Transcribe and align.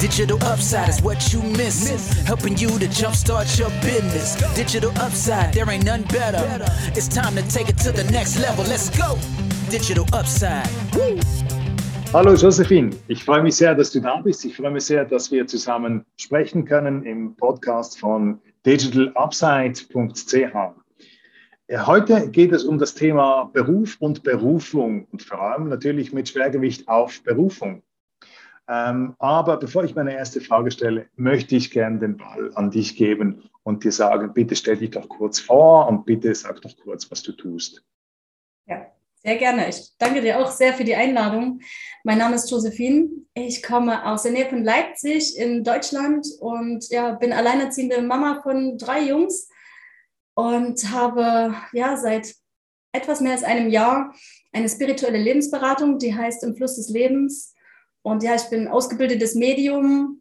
Digital 0.00 0.38
upside 0.44 0.88
is 0.88 1.02
what 1.02 1.32
you 1.32 1.42
miss. 1.42 2.12
Helping 2.24 2.56
you 2.56 2.68
to 2.78 2.86
jumpstart 2.86 3.58
your 3.58 3.70
business. 3.82 4.36
Digital 4.54 4.92
upside, 4.98 5.52
there 5.52 5.68
ain't 5.68 5.84
none 5.84 6.02
better. 6.04 6.38
It's 6.94 7.08
time 7.08 7.34
to 7.34 7.42
take 7.48 7.68
it 7.68 7.78
to 7.78 7.90
the 7.90 8.04
next 8.04 8.38
level. 8.38 8.62
Let's 8.64 8.90
go. 8.96 9.18
Digital 9.70 10.06
upside. 10.12 10.68
Woo. 10.94 11.18
Hallo 12.12 12.36
Josephine, 12.36 12.90
ich 13.08 13.24
freue 13.24 13.42
mich 13.42 13.56
sehr, 13.56 13.74
dass 13.74 13.90
du 13.90 13.98
da 13.98 14.20
bist. 14.20 14.44
Ich 14.44 14.56
freue 14.56 14.70
mich 14.70 14.84
sehr, 14.84 15.04
dass 15.04 15.32
wir 15.32 15.48
zusammen 15.48 16.04
sprechen 16.16 16.64
können 16.64 17.04
im 17.04 17.34
Podcast 17.34 17.98
von 17.98 18.38
digitalupside.ch. 18.66 20.54
Heute 21.86 22.30
geht 22.30 22.52
es 22.52 22.62
um 22.62 22.78
das 22.78 22.94
Thema 22.94 23.50
Beruf 23.52 23.96
und 23.98 24.22
Berufung 24.22 25.08
und 25.10 25.22
vor 25.22 25.42
allem 25.42 25.68
natürlich 25.68 26.12
mit 26.12 26.28
Schwergewicht 26.28 26.86
auf 26.86 27.20
Berufung. 27.24 27.82
Ähm, 28.68 29.14
aber 29.18 29.56
bevor 29.56 29.84
ich 29.84 29.94
meine 29.94 30.14
erste 30.14 30.42
Frage 30.42 30.70
stelle, 30.70 31.08
möchte 31.16 31.56
ich 31.56 31.70
gerne 31.70 31.98
den 31.98 32.18
Ball 32.18 32.52
an 32.54 32.70
dich 32.70 32.96
geben 32.96 33.48
und 33.62 33.82
dir 33.82 33.92
sagen, 33.92 34.34
bitte 34.34 34.54
stell 34.56 34.76
dich 34.76 34.90
doch 34.90 35.08
kurz 35.08 35.40
vor 35.40 35.88
und 35.88 36.04
bitte 36.04 36.34
sag 36.34 36.60
doch 36.60 36.76
kurz, 36.76 37.10
was 37.10 37.22
du 37.22 37.32
tust. 37.32 37.82
Ja, 38.66 38.86
sehr 39.22 39.36
gerne. 39.36 39.70
Ich 39.70 39.96
danke 39.98 40.20
dir 40.20 40.38
auch 40.38 40.50
sehr 40.50 40.74
für 40.74 40.84
die 40.84 40.94
Einladung. 40.94 41.60
Mein 42.04 42.18
Name 42.18 42.34
ist 42.34 42.50
Josephine. 42.50 43.08
Ich 43.32 43.62
komme 43.62 44.04
aus 44.04 44.24
der 44.24 44.32
Nähe 44.32 44.46
von 44.46 44.62
Leipzig 44.62 45.38
in 45.38 45.64
Deutschland 45.64 46.26
und 46.40 46.90
ja, 46.90 47.12
bin 47.12 47.32
alleinerziehende 47.32 48.02
Mama 48.02 48.40
von 48.42 48.76
drei 48.76 49.04
Jungs 49.04 49.48
und 50.34 50.92
habe 50.92 51.54
ja 51.72 51.96
seit 51.96 52.34
etwas 52.92 53.22
mehr 53.22 53.32
als 53.32 53.44
einem 53.44 53.70
Jahr 53.70 54.14
eine 54.52 54.68
spirituelle 54.68 55.18
Lebensberatung, 55.18 55.98
die 55.98 56.14
heißt 56.14 56.44
Im 56.44 56.54
Fluss 56.54 56.76
des 56.76 56.90
Lebens. 56.90 57.54
Und 58.02 58.22
ja, 58.22 58.34
ich 58.34 58.44
bin 58.44 58.68
ausgebildetes 58.68 59.34
Medium, 59.34 60.20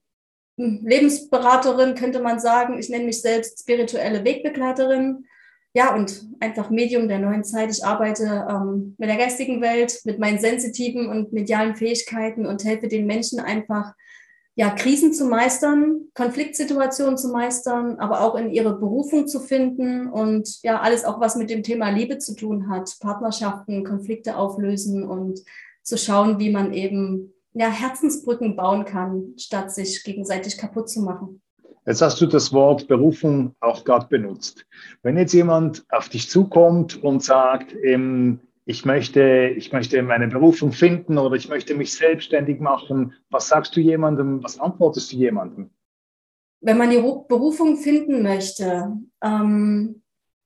Lebensberaterin 0.58 1.96
könnte 1.96 2.20
man 2.20 2.40
sagen. 2.40 2.80
Ich 2.80 2.90
nenne 2.90 3.06
mich 3.06 3.22
selbst 3.22 3.60
spirituelle 3.60 4.24
Wegbegleiterin. 4.24 5.26
Ja, 5.74 5.94
und 5.94 6.28
einfach 6.40 6.72
Medium 6.72 7.08
der 7.08 7.20
neuen 7.20 7.44
Zeit. 7.44 7.70
Ich 7.70 7.86
arbeite 7.86 8.48
ähm, 8.50 8.96
mit 8.98 9.10
der 9.10 9.18
geistigen 9.18 9.62
Welt, 9.62 10.02
mit 10.06 10.18
meinen 10.18 10.40
sensitiven 10.40 11.08
und 11.08 11.34
medialen 11.34 11.76
Fähigkeiten 11.76 12.48
und 12.48 12.64
helfe 12.64 12.88
den 12.88 13.06
Menschen 13.06 13.40
einfach 13.40 13.94
ja, 14.56 14.72
Krisen 14.72 15.14
zu 15.14 15.26
meistern, 15.26 16.08
Konfliktsituationen 16.16 17.16
zu 17.16 17.28
meistern, 17.28 18.00
aber 18.00 18.22
auch 18.22 18.34
in 18.34 18.50
ihre 18.50 18.80
Berufung 18.80 19.28
zu 19.28 19.40
finden 19.40 20.08
und 20.08 20.64
ja, 20.64 20.82
alles 20.82 21.06
auch, 21.06 21.20
was 21.20 21.36
mit 21.36 21.52
dem 21.52 21.62
Thema 21.62 21.92
Liebe 21.92 22.18
zu 22.18 22.34
tun 22.34 22.68
hat, 22.68 22.92
Partnerschaften, 23.00 23.84
Konflikte 23.84 24.36
auflösen 24.36 25.04
und 25.08 25.42
zu 25.84 25.96
schauen, 25.96 26.40
wie 26.40 26.50
man 26.50 26.74
eben 26.74 27.36
ja, 27.58 27.70
Herzensbrücken 27.70 28.56
bauen 28.56 28.86
kann, 28.86 29.34
statt 29.38 29.72
sich 29.72 30.04
gegenseitig 30.04 30.58
kaputt 30.58 30.90
zu 30.90 31.02
machen. 31.02 31.42
Jetzt 31.86 32.02
hast 32.02 32.20
du 32.20 32.26
das 32.26 32.52
Wort 32.52 32.88
Berufung 32.88 33.56
auch 33.62 33.84
gerade 33.86 34.08
benutzt. 34.08 34.66
Wenn 35.04 35.18
jetzt 35.18 35.34
jemand 35.34 35.86
auf 35.90 36.10
dich 36.10 36.30
zukommt 36.30 37.02
und 37.02 37.24
sagt, 37.24 37.74
ähm, 37.82 38.42
ich 38.66 38.84
möchte, 38.84 39.54
ich 39.56 39.72
möchte 39.72 40.04
meine 40.04 40.28
Berufung 40.28 40.74
finden 40.74 41.18
oder 41.18 41.38
ich 41.38 41.48
möchte 41.48 41.74
mich 41.74 41.94
selbstständig 41.94 42.60
machen. 42.60 43.14
Was 43.30 43.48
sagst 43.48 43.74
du 43.78 43.80
jemandem? 43.80 44.44
Was 44.44 44.60
antwortest 44.60 45.14
du 45.14 45.16
jemandem? 45.16 45.70
Wenn 46.60 46.78
man 46.78 46.90
die 46.90 46.98
Berufung 46.98 47.78
finden 47.78 48.22
möchte, 48.22 48.92
ähm, 49.24 50.02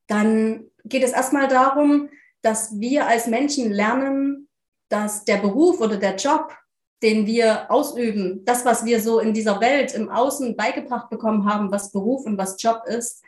dann 0.05 0.65
geht 0.85 1.03
es 1.03 1.13
erstmal 1.13 1.47
darum, 1.47 2.09
dass 2.43 2.79
wir 2.79 3.07
als 3.07 3.25
Menschen 3.25 3.71
lernen, 3.71 4.47
dass 4.89 5.25
der 5.25 5.37
Beruf 5.37 5.81
oder 5.81 5.97
der 5.97 6.15
Job, 6.15 6.55
den 7.01 7.25
wir 7.25 7.71
ausüben, 7.71 8.45
das, 8.45 8.65
was 8.65 8.85
wir 8.85 9.01
so 9.01 9.19
in 9.19 9.33
dieser 9.33 9.59
Welt 9.59 9.93
im 9.93 10.09
Außen 10.09 10.55
beigebracht 10.55 11.09
bekommen 11.09 11.45
haben, 11.45 11.71
was 11.71 11.91
Beruf 11.91 12.25
und 12.25 12.37
was 12.37 12.61
Job 12.61 12.83
ist, 12.85 13.23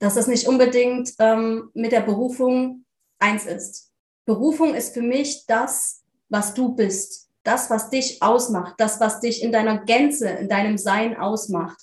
dass 0.00 0.14
das 0.14 0.26
nicht 0.26 0.48
unbedingt 0.48 1.12
ähm, 1.18 1.70
mit 1.74 1.92
der 1.92 2.00
Berufung 2.00 2.84
eins 3.20 3.46
ist. 3.46 3.90
Berufung 4.24 4.74
ist 4.74 4.94
für 4.94 5.02
mich 5.02 5.46
das, 5.46 6.02
was 6.28 6.54
du 6.54 6.74
bist, 6.74 7.28
das, 7.44 7.70
was 7.70 7.90
dich 7.90 8.22
ausmacht, 8.22 8.74
das, 8.78 8.98
was 9.00 9.20
dich 9.20 9.42
in 9.42 9.52
deiner 9.52 9.84
Gänze, 9.84 10.28
in 10.28 10.48
deinem 10.48 10.78
Sein 10.78 11.16
ausmacht 11.16 11.78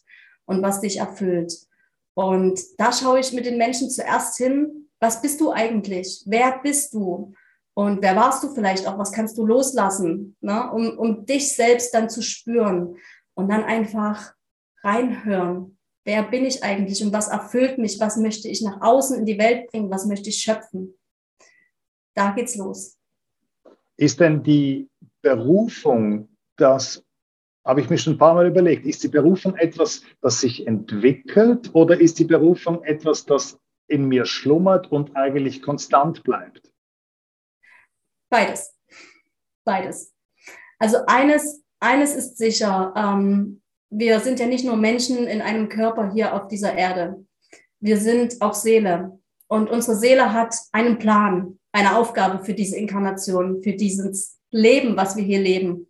und 0.45 0.61
was 0.61 0.81
dich 0.81 0.97
erfüllt. 0.97 1.53
Und 2.13 2.59
da 2.77 2.91
schaue 2.91 3.19
ich 3.19 3.31
mit 3.31 3.45
den 3.45 3.57
Menschen 3.57 3.89
zuerst 3.89 4.37
hin, 4.37 4.89
was 4.99 5.21
bist 5.21 5.39
du 5.39 5.51
eigentlich? 5.51 6.23
Wer 6.25 6.59
bist 6.61 6.93
du? 6.93 7.33
Und 7.79 8.01
wer 8.01 8.13
warst 8.17 8.43
du 8.43 8.49
vielleicht 8.53 8.85
auch? 8.85 8.97
Was 8.97 9.13
kannst 9.13 9.37
du 9.37 9.45
loslassen, 9.45 10.35
ne? 10.41 10.69
um, 10.69 10.97
um 10.97 11.25
dich 11.25 11.55
selbst 11.55 11.93
dann 11.93 12.09
zu 12.09 12.21
spüren 12.21 12.97
und 13.35 13.49
dann 13.49 13.63
einfach 13.63 14.33
reinhören. 14.83 15.77
Wer 16.03 16.23
bin 16.23 16.43
ich 16.43 16.61
eigentlich 16.61 17.01
und 17.01 17.13
was 17.13 17.29
erfüllt 17.29 17.77
mich? 17.77 17.97
Was 18.01 18.17
möchte 18.17 18.49
ich 18.49 18.61
nach 18.61 18.81
außen 18.81 19.19
in 19.19 19.25
die 19.25 19.39
Welt 19.39 19.71
bringen? 19.71 19.89
Was 19.89 20.05
möchte 20.07 20.27
ich 20.27 20.41
schöpfen? 20.41 20.93
da 22.15 22.31
geht's 22.31 22.57
los. 22.57 22.97
Ist 23.95 24.19
denn 24.19 24.43
die 24.43 24.89
Berufung, 25.21 26.27
das 26.57 27.01
habe 27.63 27.79
ich 27.79 27.89
mir 27.89 27.97
schon 27.97 28.15
ein 28.15 28.19
paar 28.19 28.33
Mal 28.33 28.47
überlegt, 28.47 28.85
ist 28.85 29.03
die 29.05 29.07
Berufung 29.07 29.55
etwas, 29.55 30.01
das 30.19 30.41
sich 30.41 30.67
entwickelt 30.67 31.73
oder 31.73 31.97
ist 31.97 32.19
die 32.19 32.25
Berufung 32.25 32.83
etwas, 32.83 33.25
das 33.25 33.57
in 33.87 34.09
mir 34.09 34.25
schlummert 34.25 34.91
und 34.91 35.15
eigentlich 35.15 35.61
konstant 35.61 36.23
bleibt? 36.23 36.68
Beides. 38.29 38.73
Beides. 39.63 40.13
Also 40.77 40.97
eines, 41.07 41.63
eines 41.79 42.13
ist 42.15 42.37
sicher, 42.37 42.93
ähm, 42.95 43.61
wir 43.89 44.19
sind 44.19 44.39
ja 44.39 44.45
nicht 44.45 44.65
nur 44.65 44.77
Menschen 44.77 45.27
in 45.27 45.41
einem 45.41 45.67
Körper 45.69 46.11
hier 46.11 46.33
auf 46.33 46.47
dieser 46.47 46.75
Erde. 46.75 47.25
Wir 47.79 47.97
sind 47.97 48.41
auch 48.41 48.53
Seele. 48.53 49.19
Und 49.47 49.69
unsere 49.69 49.97
Seele 49.97 50.31
hat 50.33 50.55
einen 50.71 50.99
Plan 50.99 51.59
eine 51.71 51.97
Aufgabe 51.97 52.43
für 52.43 52.53
diese 52.53 52.77
Inkarnation, 52.77 53.63
für 53.63 53.73
dieses 53.73 54.37
Leben, 54.51 54.95
was 54.95 55.15
wir 55.15 55.23
hier 55.23 55.39
leben. 55.39 55.87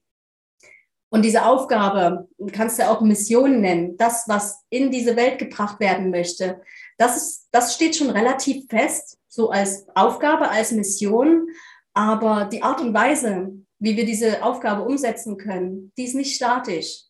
Und 1.12 1.24
diese 1.24 1.46
Aufgabe, 1.46 2.28
kannst 2.52 2.80
du 2.80 2.88
auch 2.88 3.02
Mission 3.02 3.62
nennen, 3.62 3.98
das, 3.98 4.26
was 4.28 4.64
in 4.70 4.92
diese 4.92 5.16
Welt 5.16 5.40
gebracht 5.40 5.80
werden 5.80 6.12
möchte, 6.12 6.62
das, 6.98 7.18
ist, 7.18 7.48
das 7.52 7.74
steht 7.74 7.96
schon 7.96 8.12
relativ 8.12 8.68
fest, 8.70 9.18
so 9.28 9.50
als 9.50 9.88
Aufgabe, 9.96 10.50
als 10.50 10.72
Mission. 10.72 11.48
Aber 11.94 12.46
die 12.46 12.64
Art 12.64 12.82
und 12.82 12.94
Weise, 12.94 13.52
wie 13.80 13.98
wir 13.98 14.06
diese 14.06 14.44
Aufgabe 14.44 14.84
umsetzen 14.84 15.38
können, 15.38 15.92
die 15.98 16.06
ist 16.06 16.16
nicht 16.16 16.36
statisch. 16.36 17.04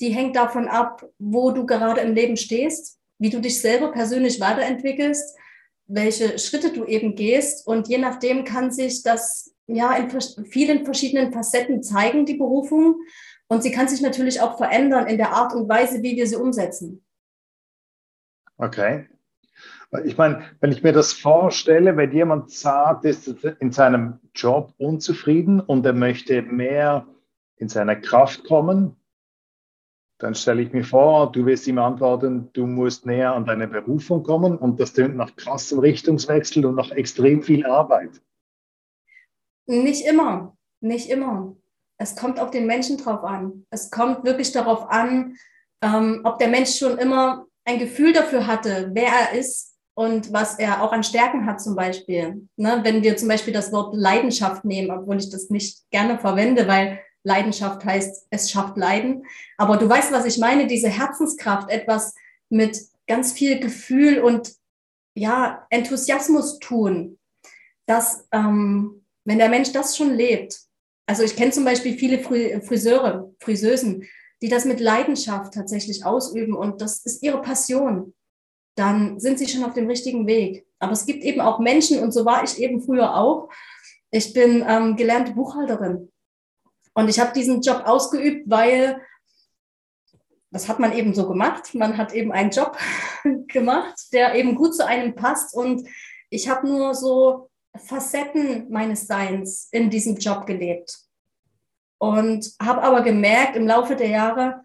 Die 0.00 0.10
hängt 0.10 0.36
davon 0.36 0.68
ab, 0.68 1.06
wo 1.18 1.50
du 1.50 1.66
gerade 1.66 2.00
im 2.00 2.14
Leben 2.14 2.36
stehst, 2.36 2.98
wie 3.18 3.30
du 3.30 3.40
dich 3.40 3.60
selber 3.60 3.92
persönlich 3.92 4.40
weiterentwickelst, 4.40 5.36
welche 5.86 6.38
Schritte 6.38 6.72
du 6.72 6.84
eben 6.84 7.14
gehst. 7.14 7.66
Und 7.66 7.88
je 7.88 7.98
nachdem 7.98 8.44
kann 8.44 8.70
sich 8.70 9.02
das 9.02 9.54
ja 9.66 9.94
in 9.96 10.10
vielen 10.46 10.84
verschiedenen 10.84 11.32
Facetten 11.32 11.82
zeigen, 11.82 12.26
die 12.26 12.34
Berufung. 12.34 12.96
Und 13.48 13.62
sie 13.62 13.72
kann 13.72 13.88
sich 13.88 14.00
natürlich 14.00 14.40
auch 14.40 14.56
verändern 14.56 15.06
in 15.06 15.18
der 15.18 15.32
Art 15.32 15.54
und 15.54 15.68
Weise, 15.68 16.02
wie 16.02 16.16
wir 16.16 16.26
sie 16.26 16.36
umsetzen. 16.36 17.04
Okay. 18.56 19.08
Ich 20.04 20.16
meine, 20.16 20.44
wenn 20.60 20.70
ich 20.70 20.84
mir 20.84 20.92
das 20.92 21.12
vorstelle, 21.12 21.96
wenn 21.96 22.12
jemand 22.12 22.50
sagt, 22.50 23.04
ist 23.04 23.26
in 23.58 23.72
seinem 23.72 24.20
Job 24.34 24.72
unzufrieden 24.78 25.58
und 25.60 25.84
er 25.84 25.92
möchte 25.92 26.42
mehr 26.42 27.06
in 27.56 27.68
seiner 27.68 27.96
Kraft 27.96 28.44
kommen, 28.44 28.96
dann 30.18 30.34
stelle 30.34 30.62
ich 30.62 30.72
mir 30.72 30.84
vor, 30.84 31.32
du 31.32 31.44
wirst 31.46 31.66
ihm 31.66 31.78
antworten, 31.78 32.50
du 32.52 32.66
musst 32.66 33.04
näher 33.04 33.34
an 33.34 33.46
deine 33.46 33.66
Berufung 33.66 34.22
kommen 34.22 34.56
und 34.56 34.78
das 34.78 34.92
tönt 34.92 35.16
nach 35.16 35.34
krassem 35.34 35.80
Richtungswechsel 35.80 36.66
und 36.66 36.76
nach 36.76 36.90
extrem 36.92 37.42
viel 37.42 37.66
Arbeit. 37.66 38.20
Nicht 39.66 40.06
immer, 40.06 40.56
nicht 40.80 41.08
immer. 41.10 41.56
Es 41.96 42.16
kommt 42.16 42.38
auf 42.38 42.50
den 42.50 42.66
Menschen 42.66 42.96
drauf 42.96 43.24
an. 43.24 43.66
Es 43.70 43.90
kommt 43.90 44.24
wirklich 44.24 44.52
darauf 44.52 44.88
an, 44.90 45.36
ähm, 45.82 46.20
ob 46.24 46.38
der 46.38 46.48
Mensch 46.48 46.78
schon 46.78 46.98
immer 46.98 47.46
ein 47.64 47.78
Gefühl 47.78 48.12
dafür 48.12 48.46
hatte, 48.46 48.90
wer 48.94 49.08
er 49.08 49.38
ist 49.38 49.69
und 50.00 50.32
was 50.32 50.58
er 50.58 50.82
auch 50.82 50.92
an 50.92 51.04
Stärken 51.04 51.44
hat 51.44 51.60
zum 51.60 51.76
Beispiel. 51.76 52.48
Ne? 52.56 52.80
Wenn 52.84 53.02
wir 53.02 53.18
zum 53.18 53.28
Beispiel 53.28 53.52
das 53.52 53.70
Wort 53.70 53.94
Leidenschaft 53.94 54.64
nehmen, 54.64 54.90
obwohl 54.90 55.18
ich 55.18 55.28
das 55.28 55.50
nicht 55.50 55.82
gerne 55.90 56.18
verwende, 56.18 56.66
weil 56.66 57.00
Leidenschaft 57.22 57.84
heißt, 57.84 58.28
es 58.30 58.50
schafft 58.50 58.78
Leiden. 58.78 59.26
Aber 59.58 59.76
du 59.76 59.86
weißt, 59.86 60.10
was 60.10 60.24
ich 60.24 60.38
meine, 60.38 60.66
diese 60.66 60.88
Herzenskraft, 60.88 61.68
etwas 61.68 62.14
mit 62.48 62.80
ganz 63.06 63.34
viel 63.34 63.60
Gefühl 63.60 64.20
und 64.20 64.54
ja, 65.14 65.66
Enthusiasmus 65.68 66.60
tun, 66.60 67.18
dass 67.84 68.26
ähm, 68.32 69.04
wenn 69.26 69.36
der 69.36 69.50
Mensch 69.50 69.70
das 69.72 69.98
schon 69.98 70.14
lebt, 70.14 70.60
also 71.06 71.24
ich 71.24 71.36
kenne 71.36 71.50
zum 71.50 71.66
Beispiel 71.66 71.98
viele 71.98 72.20
Friseure, 72.62 73.34
Friseusen, 73.38 74.08
die 74.40 74.48
das 74.48 74.64
mit 74.64 74.80
Leidenschaft 74.80 75.52
tatsächlich 75.52 76.06
ausüben 76.06 76.56
und 76.56 76.80
das 76.80 77.04
ist 77.04 77.22
ihre 77.22 77.42
Passion, 77.42 78.14
dann 78.80 79.20
sind 79.20 79.38
sie 79.38 79.46
schon 79.46 79.62
auf 79.62 79.74
dem 79.74 79.86
richtigen 79.86 80.26
Weg. 80.26 80.66
Aber 80.78 80.92
es 80.92 81.04
gibt 81.04 81.22
eben 81.22 81.40
auch 81.40 81.58
Menschen, 81.58 82.02
und 82.02 82.12
so 82.12 82.24
war 82.24 82.42
ich 82.42 82.58
eben 82.58 82.80
früher 82.80 83.14
auch. 83.14 83.50
Ich 84.10 84.32
bin 84.32 84.64
ähm, 84.66 84.96
gelernte 84.96 85.32
Buchhalterin 85.32 86.10
und 86.94 87.08
ich 87.08 87.20
habe 87.20 87.32
diesen 87.34 87.60
Job 87.60 87.82
ausgeübt, 87.84 88.48
weil 88.48 89.00
das 90.50 90.66
hat 90.66 90.80
man 90.80 90.92
eben 90.92 91.14
so 91.14 91.28
gemacht. 91.28 91.74
Man 91.74 91.96
hat 91.98 92.12
eben 92.14 92.32
einen 92.32 92.50
Job 92.50 92.76
gemacht, 93.48 94.12
der 94.12 94.34
eben 94.34 94.54
gut 94.54 94.74
zu 94.74 94.84
einem 94.86 95.14
passt. 95.14 95.54
Und 95.54 95.86
ich 96.30 96.48
habe 96.48 96.66
nur 96.66 96.94
so 96.94 97.50
Facetten 97.76 98.68
meines 98.70 99.06
Seins 99.06 99.68
in 99.70 99.90
diesem 99.90 100.16
Job 100.16 100.46
gelebt. 100.46 100.98
Und 101.98 102.52
habe 102.60 102.82
aber 102.82 103.02
gemerkt 103.02 103.56
im 103.56 103.66
Laufe 103.66 103.94
der 103.94 104.08
Jahre, 104.08 104.64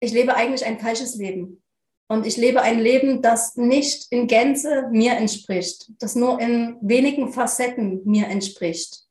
ich 0.00 0.12
lebe 0.12 0.34
eigentlich 0.34 0.64
ein 0.64 0.78
falsches 0.78 1.16
Leben. 1.16 1.63
Und 2.06 2.26
ich 2.26 2.36
lebe 2.36 2.60
ein 2.60 2.80
Leben, 2.80 3.22
das 3.22 3.56
nicht 3.56 4.06
in 4.10 4.26
Gänze 4.26 4.88
mir 4.90 5.12
entspricht, 5.14 5.90
das 5.98 6.14
nur 6.14 6.38
in 6.40 6.76
wenigen 6.82 7.32
Facetten 7.32 8.02
mir 8.04 8.26
entspricht. 8.26 9.04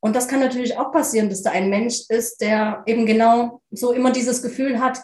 Und 0.00 0.14
das 0.14 0.28
kann 0.28 0.40
natürlich 0.40 0.76
auch 0.76 0.92
passieren, 0.92 1.28
dass 1.28 1.42
da 1.42 1.50
ein 1.50 1.70
Mensch 1.70 2.02
ist, 2.08 2.40
der 2.40 2.82
eben 2.86 3.06
genau 3.06 3.62
so 3.70 3.92
immer 3.92 4.12
dieses 4.12 4.42
Gefühl 4.42 4.80
hat, 4.80 5.02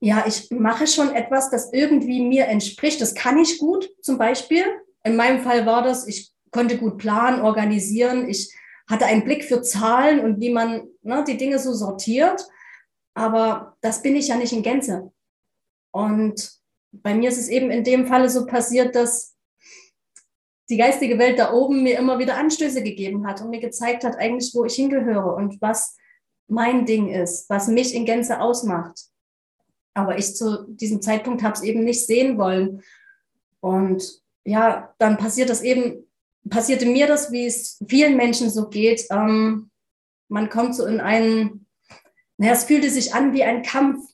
ja, 0.00 0.24
ich 0.26 0.50
mache 0.50 0.86
schon 0.86 1.14
etwas, 1.14 1.50
das 1.50 1.72
irgendwie 1.72 2.22
mir 2.22 2.46
entspricht. 2.46 3.00
Das 3.02 3.14
kann 3.14 3.38
ich 3.38 3.58
gut 3.58 3.90
zum 4.00 4.16
Beispiel. 4.16 4.64
In 5.04 5.16
meinem 5.16 5.42
Fall 5.42 5.66
war 5.66 5.82
das, 5.82 6.06
ich 6.06 6.32
konnte 6.52 6.78
gut 6.78 6.96
planen, 6.96 7.42
organisieren. 7.42 8.28
Ich 8.28 8.54
hatte 8.88 9.04
einen 9.04 9.24
Blick 9.24 9.44
für 9.44 9.60
Zahlen 9.60 10.20
und 10.20 10.40
wie 10.40 10.50
man 10.50 10.88
ne, 11.02 11.22
die 11.26 11.36
Dinge 11.36 11.58
so 11.58 11.74
sortiert. 11.74 12.46
Aber 13.12 13.76
das 13.82 14.02
bin 14.02 14.16
ich 14.16 14.28
ja 14.28 14.36
nicht 14.36 14.54
in 14.54 14.62
Gänze. 14.62 15.12
Und 15.92 16.59
bei 16.92 17.14
mir 17.14 17.28
ist 17.28 17.38
es 17.38 17.48
eben 17.48 17.70
in 17.70 17.84
dem 17.84 18.06
Falle 18.06 18.28
so 18.28 18.46
passiert, 18.46 18.94
dass 18.94 19.36
die 20.68 20.76
geistige 20.76 21.18
Welt 21.18 21.38
da 21.38 21.52
oben 21.52 21.82
mir 21.82 21.98
immer 21.98 22.18
wieder 22.18 22.36
Anstöße 22.36 22.82
gegeben 22.82 23.26
hat 23.26 23.40
und 23.40 23.50
mir 23.50 23.60
gezeigt 23.60 24.04
hat, 24.04 24.16
eigentlich, 24.16 24.54
wo 24.54 24.64
ich 24.64 24.74
hingehöre 24.74 25.34
und 25.34 25.60
was 25.60 25.96
mein 26.46 26.86
Ding 26.86 27.08
ist, 27.08 27.50
was 27.50 27.68
mich 27.68 27.94
in 27.94 28.04
Gänze 28.04 28.40
ausmacht. 28.40 29.00
Aber 29.94 30.18
ich 30.18 30.36
zu 30.36 30.66
diesem 30.68 31.02
Zeitpunkt 31.02 31.42
habe 31.42 31.54
es 31.54 31.62
eben 31.62 31.84
nicht 31.84 32.06
sehen 32.06 32.38
wollen. 32.38 32.82
Und 33.60 34.22
ja, 34.44 34.94
dann 34.98 35.16
passiert 35.16 35.50
das 35.50 35.62
eben, 35.62 36.06
passierte 36.48 36.86
mir 36.86 37.06
das, 37.06 37.32
wie 37.32 37.46
es 37.46 37.82
vielen 37.88 38.16
Menschen 38.16 38.50
so 38.50 38.68
geht. 38.68 39.06
Ähm, 39.10 39.70
man 40.28 40.48
kommt 40.48 40.76
so 40.76 40.86
in 40.86 41.00
einen, 41.00 41.66
naja, 42.36 42.52
es 42.52 42.64
fühlte 42.64 42.90
sich 42.90 43.12
an 43.14 43.32
wie 43.32 43.42
ein 43.42 43.62
Kampf. 43.62 44.09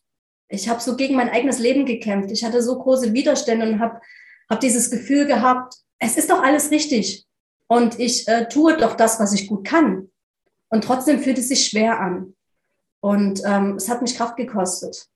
Ich 0.49 0.69
habe 0.69 0.81
so 0.81 0.97
gegen 0.97 1.17
mein 1.17 1.29
eigenes 1.29 1.59
Leben 1.59 1.87
gekämpft. 1.87 2.31
Ich 2.31 2.45
hatte 2.45 2.63
so 2.63 2.79
große 2.79 3.13
Widerstände 3.13 3.69
und 3.69 3.81
habe 3.81 4.01
hab 4.49 4.61
dieses 4.61 4.91
Gefühl 4.91 5.27
gehabt, 5.27 5.75
es 5.99 6.17
ist 6.17 6.31
doch 6.31 6.43
alles 6.43 6.71
richtig. 6.71 7.27
Und 7.69 7.99
ich 7.99 8.29
äh, 8.29 8.49
tue 8.49 8.77
doch 8.77 8.97
das, 8.97 9.19
was 9.19 9.33
ich 9.33 9.49
gut 9.49 9.67
kann. 9.67 10.11
Und 10.69 10.85
trotzdem 10.85 11.21
fühlt 11.21 11.39
es 11.39 11.49
sich 11.49 11.67
schwer 11.67 11.99
an. 12.01 12.35
Und 13.01 13.43
ähm, 13.45 13.77
es 13.77 13.89
hat 13.89 14.03
mich 14.03 14.17
Kraft 14.17 14.37
gekostet. 14.37 15.09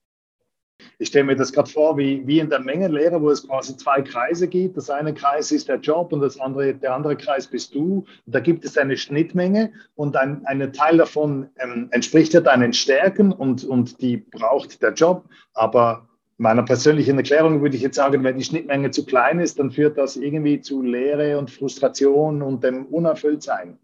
Ich 0.98 1.08
stelle 1.08 1.24
mir 1.24 1.36
das 1.36 1.52
gerade 1.52 1.70
vor, 1.70 1.96
wie, 1.96 2.26
wie 2.26 2.38
in 2.38 2.50
der 2.50 2.60
Mengenlehre, 2.60 3.20
wo 3.20 3.30
es 3.30 3.46
quasi 3.46 3.76
zwei 3.76 4.02
Kreise 4.02 4.48
gibt. 4.48 4.76
Das 4.76 4.90
eine 4.90 5.14
Kreis 5.14 5.52
ist 5.52 5.68
der 5.68 5.76
Job 5.76 6.12
und 6.12 6.20
das 6.20 6.38
andere, 6.38 6.74
der 6.74 6.94
andere 6.94 7.16
Kreis 7.16 7.46
bist 7.46 7.74
du. 7.74 8.04
Und 8.26 8.34
da 8.34 8.40
gibt 8.40 8.64
es 8.64 8.76
eine 8.76 8.96
Schnittmenge 8.96 9.72
und 9.94 10.16
ein, 10.16 10.42
ein 10.46 10.72
Teil 10.72 10.98
davon 10.98 11.48
ähm, 11.58 11.88
entspricht 11.90 12.34
ja 12.34 12.40
deinen 12.40 12.72
Stärken 12.72 13.32
und, 13.32 13.64
und 13.64 14.00
die 14.00 14.18
braucht 14.18 14.82
der 14.82 14.92
Job. 14.92 15.24
Aber 15.54 16.08
meiner 16.40 16.62
persönlichen 16.62 17.18
Erklärung 17.18 17.60
würde 17.60 17.76
ich 17.76 17.82
jetzt 17.82 17.96
sagen, 17.96 18.24
wenn 18.24 18.38
die 18.38 18.44
Schnittmenge 18.44 18.90
zu 18.90 19.04
klein 19.04 19.40
ist, 19.40 19.58
dann 19.58 19.70
führt 19.70 19.98
das 19.98 20.16
irgendwie 20.16 20.60
zu 20.60 20.82
Leere 20.82 21.38
und 21.38 21.50
Frustration 21.50 22.40
und 22.40 22.64
dem 22.64 22.86
Unerfülltsein. 22.86 23.78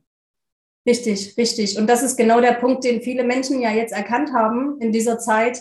Richtig, 0.87 1.37
richtig. 1.37 1.77
Und 1.79 1.89
das 1.89 2.03
ist 2.03 2.17
genau 2.17 2.41
der 2.41 2.53
Punkt, 2.53 2.85
den 2.85 3.03
viele 3.03 3.25
Menschen 3.25 3.61
ja 3.61 3.73
jetzt 3.73 3.93
erkannt 3.93 4.33
haben 4.33 4.81
in 4.81 4.93
dieser 4.93 5.19
Zeit, 5.19 5.61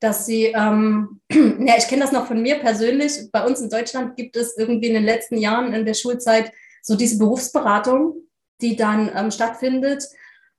dass 0.00 0.26
sie, 0.26 0.46
ähm, 0.46 1.20
ja, 1.30 1.74
ich 1.76 1.86
kenne 1.86 2.02
das 2.02 2.12
noch 2.12 2.26
von 2.26 2.42
mir 2.42 2.58
persönlich. 2.58 3.30
Bei 3.30 3.46
uns 3.46 3.60
in 3.60 3.70
Deutschland 3.70 4.16
gibt 4.16 4.36
es 4.36 4.56
irgendwie 4.56 4.88
in 4.88 4.94
den 4.94 5.04
letzten 5.04 5.36
Jahren 5.36 5.72
in 5.72 5.84
der 5.84 5.94
Schulzeit 5.94 6.52
so 6.82 6.96
diese 6.96 7.18
Berufsberatung, 7.18 8.14
die 8.60 8.76
dann 8.76 9.10
ähm, 9.14 9.30
stattfindet. 9.30 10.04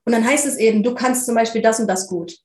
Und 0.05 0.13
dann 0.13 0.25
heißt 0.25 0.45
es 0.45 0.57
eben, 0.57 0.83
du 0.83 0.93
kannst 0.93 1.25
zum 1.25 1.35
Beispiel 1.35 1.61
das 1.61 1.79
und 1.79 1.87
das 1.87 2.07
gut. 2.07 2.37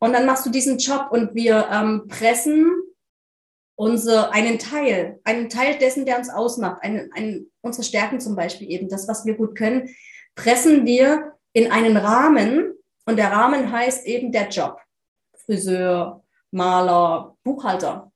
Und 0.00 0.12
dann 0.12 0.26
machst 0.26 0.46
du 0.46 0.50
diesen 0.50 0.78
Job 0.78 1.08
und 1.10 1.34
wir 1.34 1.68
ähm, 1.70 2.06
pressen 2.08 2.70
unser, 3.76 4.32
einen 4.32 4.58
Teil, 4.58 5.20
einen 5.24 5.48
Teil 5.48 5.78
dessen, 5.78 6.04
der 6.04 6.18
uns 6.18 6.30
ausmacht, 6.30 6.82
einen, 6.82 7.12
einen, 7.12 7.50
unsere 7.60 7.84
Stärken 7.84 8.20
zum 8.20 8.34
Beispiel 8.34 8.70
eben, 8.70 8.88
das, 8.88 9.06
was 9.06 9.24
wir 9.24 9.34
gut 9.34 9.54
können, 9.56 9.94
pressen 10.34 10.84
wir 10.86 11.34
in 11.52 11.70
einen 11.70 11.96
Rahmen. 11.96 12.74
Und 13.06 13.16
der 13.16 13.32
Rahmen 13.32 13.70
heißt 13.70 14.06
eben 14.06 14.32
der 14.32 14.48
Job. 14.48 14.78
Friseur, 15.44 16.22
Maler, 16.50 17.36
Buchhalter. 17.42 18.12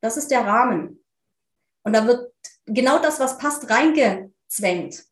Das 0.00 0.16
ist 0.16 0.30
der 0.30 0.46
Rahmen. 0.46 1.04
Und 1.82 1.92
da 1.94 2.06
wird 2.06 2.32
genau 2.66 2.98
das, 2.98 3.20
was 3.20 3.38
passt, 3.38 3.70
reingezwängt. 3.70 5.04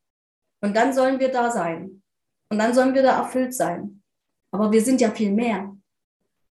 Und 0.61 0.77
dann 0.77 0.93
sollen 0.93 1.21
wir 1.21 1.31
da 1.31 1.51
sein. 1.51 2.03
Und 2.51 2.59
dann 2.59 2.75
sollen 2.75 2.95
wir 2.95 3.03
da 3.03 3.19
erfüllt 3.19 3.55
sein. 3.55 4.03
Aber 4.51 4.71
wir 4.71 4.83
sind 4.83 5.01
ja 5.01 5.11
viel 5.11 5.33
mehr. 5.33 5.75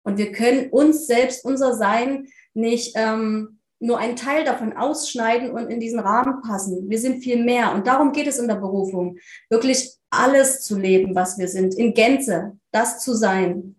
Und 0.04 0.18
wir 0.18 0.32
können 0.32 0.70
uns 0.70 1.06
selbst, 1.06 1.44
unser 1.44 1.74
Sein, 1.74 2.28
nicht 2.54 2.92
ähm, 2.94 3.58
nur 3.80 3.98
einen 3.98 4.16
Teil 4.16 4.44
davon 4.44 4.76
ausschneiden 4.76 5.50
und 5.50 5.68
in 5.68 5.80
diesen 5.80 5.98
Rahmen 5.98 6.40
passen. 6.42 6.88
Wir 6.88 6.98
sind 6.98 7.22
viel 7.22 7.42
mehr. 7.44 7.74
Und 7.74 7.86
darum 7.86 8.12
geht 8.12 8.26
es 8.26 8.38
in 8.38 8.48
der 8.48 8.54
Berufung. 8.56 9.18
Wirklich 9.50 9.96
alles 10.10 10.60
zu 10.60 10.78
leben, 10.78 11.14
was 11.14 11.38
wir 11.38 11.48
sind, 11.48 11.74
in 11.74 11.92
Gänze, 11.92 12.58
das 12.70 13.00
zu 13.00 13.14
sein, 13.14 13.76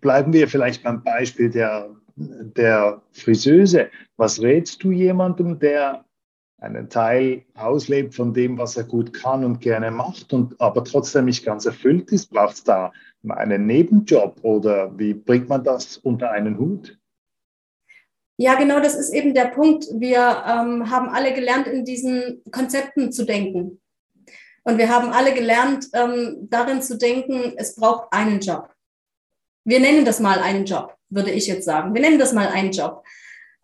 bleiben 0.00 0.32
wir 0.32 0.48
vielleicht 0.48 0.82
beim 0.82 1.02
Beispiel 1.02 1.50
der, 1.50 1.90
der 2.16 3.02
Friseuse. 3.12 3.90
Was 4.16 4.40
rätst 4.40 4.82
du 4.82 4.90
jemandem, 4.90 5.58
der 5.58 6.04
einen 6.58 6.90
Teil 6.90 7.44
auslebt 7.54 8.14
von 8.14 8.34
dem, 8.34 8.58
was 8.58 8.76
er 8.76 8.84
gut 8.84 9.12
kann 9.12 9.44
und 9.44 9.60
gerne 9.60 9.90
macht, 9.90 10.32
und 10.32 10.60
aber 10.60 10.84
trotzdem 10.84 11.26
nicht 11.26 11.44
ganz 11.44 11.66
erfüllt 11.66 12.10
ist? 12.12 12.30
Braucht 12.30 12.54
es 12.54 12.64
da 12.64 12.92
einen 13.28 13.66
Nebenjob 13.66 14.38
oder 14.42 14.96
wie 14.98 15.14
bringt 15.14 15.48
man 15.48 15.64
das 15.64 15.96
unter 15.98 16.30
einen 16.30 16.58
Hut? 16.58 16.98
Ja, 18.36 18.54
genau, 18.54 18.80
das 18.80 18.94
ist 18.94 19.12
eben 19.12 19.34
der 19.34 19.46
Punkt. 19.46 19.84
Wir 19.92 20.18
ähm, 20.18 20.90
haben 20.90 21.10
alle 21.10 21.34
gelernt, 21.34 21.66
in 21.66 21.84
diesen 21.84 22.42
Konzepten 22.50 23.12
zu 23.12 23.26
denken. 23.26 23.80
Und 24.64 24.78
wir 24.78 24.88
haben 24.88 25.10
alle 25.12 25.34
gelernt, 25.34 25.88
ähm, 25.92 26.48
darin 26.48 26.80
zu 26.80 26.96
denken, 26.96 27.54
es 27.56 27.76
braucht 27.76 28.08
einen 28.12 28.40
Job 28.40 28.70
wir 29.70 29.80
nennen 29.80 30.04
das 30.04 30.20
mal 30.20 30.40
einen 30.40 30.64
Job, 30.64 30.96
würde 31.08 31.30
ich 31.30 31.46
jetzt 31.46 31.64
sagen. 31.64 31.94
Wir 31.94 32.02
nennen 32.02 32.18
das 32.18 32.32
mal 32.32 32.48
einen 32.48 32.72
Job. 32.72 33.04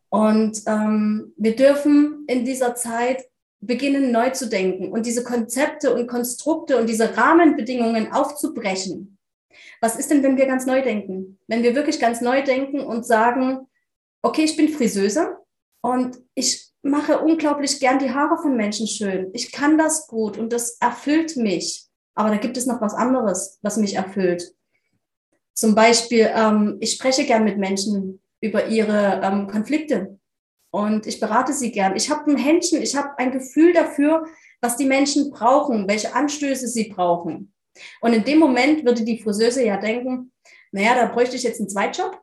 Und 0.09 0.63
ähm, 0.67 1.35
wir 1.37 1.57
dürfen 1.57 2.25
in 2.29 2.45
dieser 2.45 2.75
Zeit 2.75 3.25
beginnen, 3.61 4.13
neu 4.13 4.31
zu 4.31 4.49
denken 4.49 4.93
und 4.93 5.07
diese 5.07 5.25
Konzepte 5.25 5.95
und 5.95 6.07
Konstrukte 6.07 6.79
und 6.79 6.89
diese 6.89 7.17
Rahmenbedingungen 7.17 8.13
aufzubrechen. 8.13 9.19
Was 9.81 9.97
ist 9.97 10.11
denn, 10.11 10.23
wenn 10.23 10.37
wir 10.37 10.47
ganz 10.47 10.65
neu 10.65 10.83
denken? 10.83 11.39
Wenn 11.49 11.63
wir 11.63 11.75
wirklich 11.75 11.99
ganz 11.99 12.21
neu 12.21 12.43
denken 12.43 12.81
und 12.81 13.05
sagen, 13.05 13.67
okay, 14.23 14.45
ich 14.45 14.57
bin 14.57 14.69
Friseuse 14.69 15.37
und 15.83 16.19
ich 16.35 16.71
mache 16.83 17.19
unglaublich 17.19 17.81
gern 17.81 17.99
die 17.99 18.11
Haare 18.11 18.41
von 18.41 18.57
Menschen 18.57 18.87
schön. 18.87 19.31
Ich 19.33 19.51
kann 19.51 19.77
das 19.77 20.07
gut 20.07 20.39
und 20.39 20.53
das 20.53 20.77
erfüllt 20.81 21.37
mich. 21.37 21.87
Aber 22.15 22.31
da 22.31 22.37
gibt 22.37 22.57
es 22.57 22.67
noch 22.67 22.81
was 22.81 22.95
anderes, 22.95 23.59
was 23.63 23.77
mich 23.77 23.95
erfüllt. 23.95 24.56
Zum 25.57 25.75
Beispiel, 25.75 26.31
ähm, 26.35 26.77
ich 26.81 26.93
spreche 26.93 27.25
gern 27.25 27.45
mit 27.45 27.57
Menschen 27.57 28.21
über 28.41 28.67
ihre 28.67 29.23
ähm, 29.25 29.47
Konflikte 29.47 30.19
und 30.71 31.07
ich 31.07 31.19
berate 31.19 31.55
sie 31.55 31.73
gern. 31.73 31.97
Ich 31.97 32.11
habe 32.11 32.31
ein 32.31 32.37
Händchen, 32.37 32.83
ich 32.83 32.95
habe 32.95 33.19
ein 33.19 33.33
Gefühl 33.33 33.73
dafür, 33.73 34.27
was 34.61 34.77
die 34.77 34.85
Menschen 34.85 35.31
brauchen, 35.31 35.89
welche 35.89 36.15
Anstöße 36.15 36.69
sie 36.69 36.91
brauchen. 36.91 37.55
Und 38.03 38.13
in 38.13 38.25
dem 38.25 38.39
Moment 38.39 38.85
würde 38.85 39.03
die 39.03 39.23
Friseuse 39.23 39.65
ja 39.65 39.79
denken, 39.79 40.31
naja, 40.73 40.95
da 40.95 41.07
bräuchte 41.07 41.37
ich 41.37 41.43
jetzt 41.43 41.61
einen 41.61 41.71
Zweitjob 41.71 42.21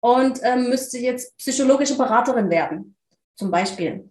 und 0.00 0.40
ähm, 0.42 0.68
müsste 0.68 0.98
jetzt 0.98 1.36
psychologische 1.38 1.96
Beraterin 1.96 2.50
werden, 2.50 2.94
zum 3.36 3.50
Beispiel. 3.50 4.10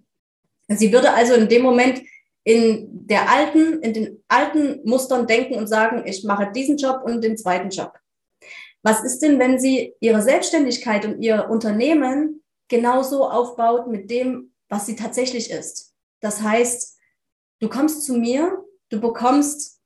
Sie 0.70 0.92
würde 0.92 1.14
also 1.14 1.36
in 1.36 1.48
dem 1.48 1.62
Moment 1.62 2.02
in 2.44 3.06
der 3.06 3.30
alten, 3.30 3.80
in 3.84 3.94
den 3.94 4.24
alten 4.28 4.82
Mustern 4.90 5.28
denken 5.28 5.56
und 5.56 5.68
sagen, 5.68 6.04
ich 6.08 6.24
mache 6.24 6.52
diesen 6.52 6.78
Job 6.78 7.02
und 7.04 7.24
den 7.24 7.38
zweiten 7.38 7.70
Job. 7.70 7.94
Was 8.84 9.04
ist 9.04 9.20
denn, 9.20 9.40
wenn 9.40 9.60
sie 9.60 9.94
ihre 10.00 10.22
Selbstständigkeit 10.22 11.06
und 11.06 11.22
ihr 11.22 11.50
Unternehmen 11.50 12.44
genauso 12.70 13.30
aufbaut 13.30 13.88
mit 13.88 14.10
dem, 14.10 14.54
was 14.70 14.86
sie 14.86 14.96
tatsächlich 14.96 15.52
ist? 15.52 15.94
Das 16.22 16.42
heißt, 16.42 16.98
du 17.60 17.70
kommst 17.70 18.04
zu 18.04 18.14
mir, 18.14 18.64
du 18.90 19.00
bekommst 19.02 19.82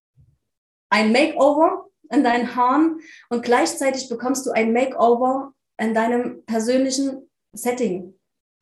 ein 0.90 1.12
Makeover 1.12 1.90
in 2.12 2.24
deinen 2.24 2.56
Haaren 2.56 3.00
und 3.30 3.44
gleichzeitig 3.44 4.10
bekommst 4.10 4.46
du 4.46 4.52
ein 4.52 4.74
Makeover 4.74 5.54
in 5.78 5.94
deinem 5.94 6.46
persönlichen 6.46 7.30
Setting. 7.54 8.14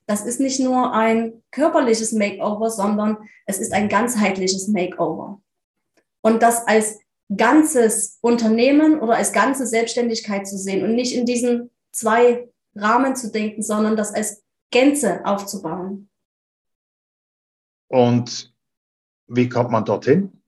Das 0.07 0.25
ist 0.25 0.39
nicht 0.39 0.59
nur 0.59 0.93
ein 0.93 1.43
körperliches 1.51 2.13
Makeover, 2.13 2.69
sondern 2.69 3.17
es 3.45 3.59
ist 3.59 3.73
ein 3.73 3.89
ganzheitliches 3.89 4.67
Makeover. 4.67 5.41
Und 6.21 6.41
das 6.41 6.67
als 6.67 6.99
ganzes 7.35 8.17
Unternehmen 8.21 8.99
oder 8.99 9.15
als 9.15 9.31
ganze 9.31 9.65
Selbstständigkeit 9.65 10.47
zu 10.47 10.57
sehen 10.57 10.83
und 10.83 10.95
nicht 10.95 11.15
in 11.15 11.25
diesen 11.25 11.69
zwei 11.91 12.49
Rahmen 12.75 13.15
zu 13.15 13.31
denken, 13.31 13.61
sondern 13.61 13.95
das 13.95 14.13
als 14.13 14.43
Gänze 14.71 15.25
aufzubauen. 15.25 16.09
Und 17.87 18.53
wie 19.27 19.49
kommt 19.49 19.71
man 19.71 19.85
dorthin? 19.85 20.41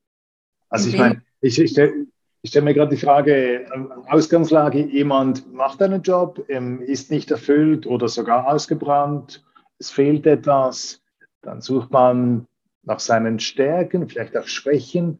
Also 0.69 0.89
ich 0.89 0.97
meine, 0.97 1.21
ich, 1.41 1.59
ich 1.59 1.71
stelle 1.71 2.07
stell 2.45 2.61
mir 2.61 2.73
gerade 2.73 2.95
die 2.95 3.01
Frage, 3.01 3.65
Ausgangslage, 4.07 4.79
jemand 4.79 5.53
macht 5.53 5.81
einen 5.81 6.01
Job, 6.01 6.43
ähm, 6.49 6.81
ist 6.81 7.11
nicht 7.11 7.31
erfüllt 7.31 7.85
oder 7.85 8.07
sogar 8.07 8.47
ausgebrannt, 8.47 9.43
es 9.79 9.91
fehlt 9.91 10.25
etwas, 10.25 11.01
dann 11.41 11.61
sucht 11.61 11.91
man 11.91 12.47
nach 12.83 12.99
seinen 12.99 13.39
Stärken, 13.39 14.09
vielleicht 14.09 14.35
auch 14.35 14.47
Schwächen 14.47 15.19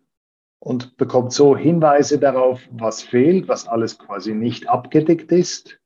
und 0.64 0.96
bekommt 0.96 1.34
so 1.34 1.58
Hinweise 1.58 2.20
darauf, 2.20 2.62
was 2.72 3.02
fehlt, 3.02 3.50
was 3.50 3.68
alles 3.68 4.00
quasi 4.00 4.34
nicht 4.34 4.70
abgedeckt 4.70 5.30
ist. 5.34 5.78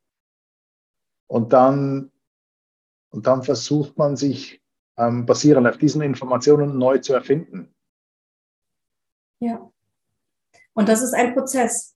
Und 1.26 1.52
dann, 1.52 2.12
und 3.10 3.26
dann 3.26 3.42
versucht 3.42 3.98
man 3.98 4.16
sich 4.16 4.62
ähm, 4.96 5.26
basierend 5.26 5.68
auf 5.68 5.80
diesen 5.80 6.04
Informationen 6.04 6.78
neu 6.78 7.00
zu 7.00 7.14
erfinden. 7.14 7.74
Ja. 9.40 9.68
Und 10.74 10.88
das 10.88 11.02
ist 11.02 11.16
ein 11.16 11.34
Prozess. 11.34 11.96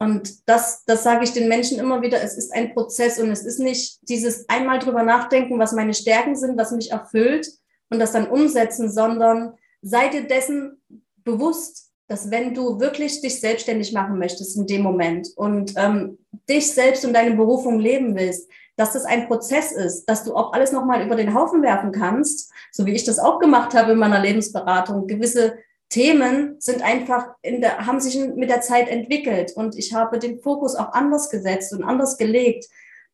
Und 0.00 0.48
das, 0.48 0.84
das 0.84 1.04
sage 1.04 1.22
ich 1.22 1.32
den 1.32 1.48
Menschen 1.48 1.78
immer 1.78 2.02
wieder, 2.02 2.20
es 2.20 2.36
ist 2.36 2.52
ein 2.52 2.74
Prozess 2.74 3.20
und 3.20 3.30
es 3.30 3.44
ist 3.44 3.60
nicht 3.60 4.00
dieses 4.08 4.48
einmal 4.48 4.80
drüber 4.80 5.04
nachdenken, 5.04 5.60
was 5.60 5.72
meine 5.72 5.94
Stärken 5.94 6.34
sind, 6.34 6.58
was 6.58 6.72
mich 6.72 6.90
erfüllt 6.90 7.48
und 7.88 8.00
das 8.00 8.10
dann 8.10 8.28
umsetzen, 8.28 8.90
sondern 8.90 9.56
sei 9.80 10.08
dir 10.08 10.26
dessen 10.26 10.82
bewusst, 11.28 11.90
dass 12.08 12.30
wenn 12.30 12.54
du 12.54 12.80
wirklich 12.80 13.20
dich 13.20 13.40
selbstständig 13.40 13.92
machen 13.92 14.18
möchtest 14.18 14.56
in 14.56 14.66
dem 14.66 14.82
Moment 14.82 15.28
und 15.36 15.74
ähm, 15.76 16.18
dich 16.48 16.72
selbst 16.72 17.04
und 17.04 17.12
deine 17.12 17.36
Berufung 17.36 17.78
leben 17.78 18.16
willst, 18.16 18.50
dass 18.76 18.92
das 18.92 19.04
ein 19.04 19.26
Prozess 19.26 19.72
ist, 19.72 20.06
dass 20.06 20.24
du 20.24 20.34
auch 20.34 20.52
alles 20.52 20.72
nochmal 20.72 21.04
über 21.04 21.16
den 21.16 21.34
Haufen 21.34 21.62
werfen 21.62 21.92
kannst, 21.92 22.50
so 22.72 22.86
wie 22.86 22.92
ich 22.92 23.04
das 23.04 23.18
auch 23.18 23.38
gemacht 23.40 23.74
habe 23.74 23.92
in 23.92 23.98
meiner 23.98 24.20
Lebensberatung. 24.20 25.06
Gewisse 25.06 25.58
Themen 25.90 26.56
sind 26.60 26.82
einfach 26.82 27.28
in 27.42 27.60
der, 27.60 27.86
haben 27.86 28.00
sich 28.00 28.18
mit 28.36 28.48
der 28.48 28.60
Zeit 28.60 28.88
entwickelt 28.88 29.52
und 29.54 29.76
ich 29.76 29.94
habe 29.94 30.18
den 30.18 30.40
Fokus 30.40 30.76
auch 30.76 30.92
anders 30.92 31.28
gesetzt 31.28 31.72
und 31.72 31.82
anders 31.82 32.16
gelegt. 32.16 32.66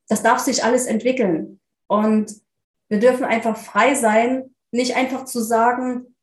Das 0.08 0.22
darf 0.22 0.38
sich 0.38 0.62
alles 0.62 0.86
entwickeln. 0.86 1.60
Und 1.86 2.32
wir 2.88 3.00
dürfen 3.00 3.24
einfach 3.24 3.56
frei 3.56 3.94
sein, 3.94 4.54
nicht 4.70 4.96
einfach 4.96 5.24
zu 5.24 5.40
sagen, 5.40 6.13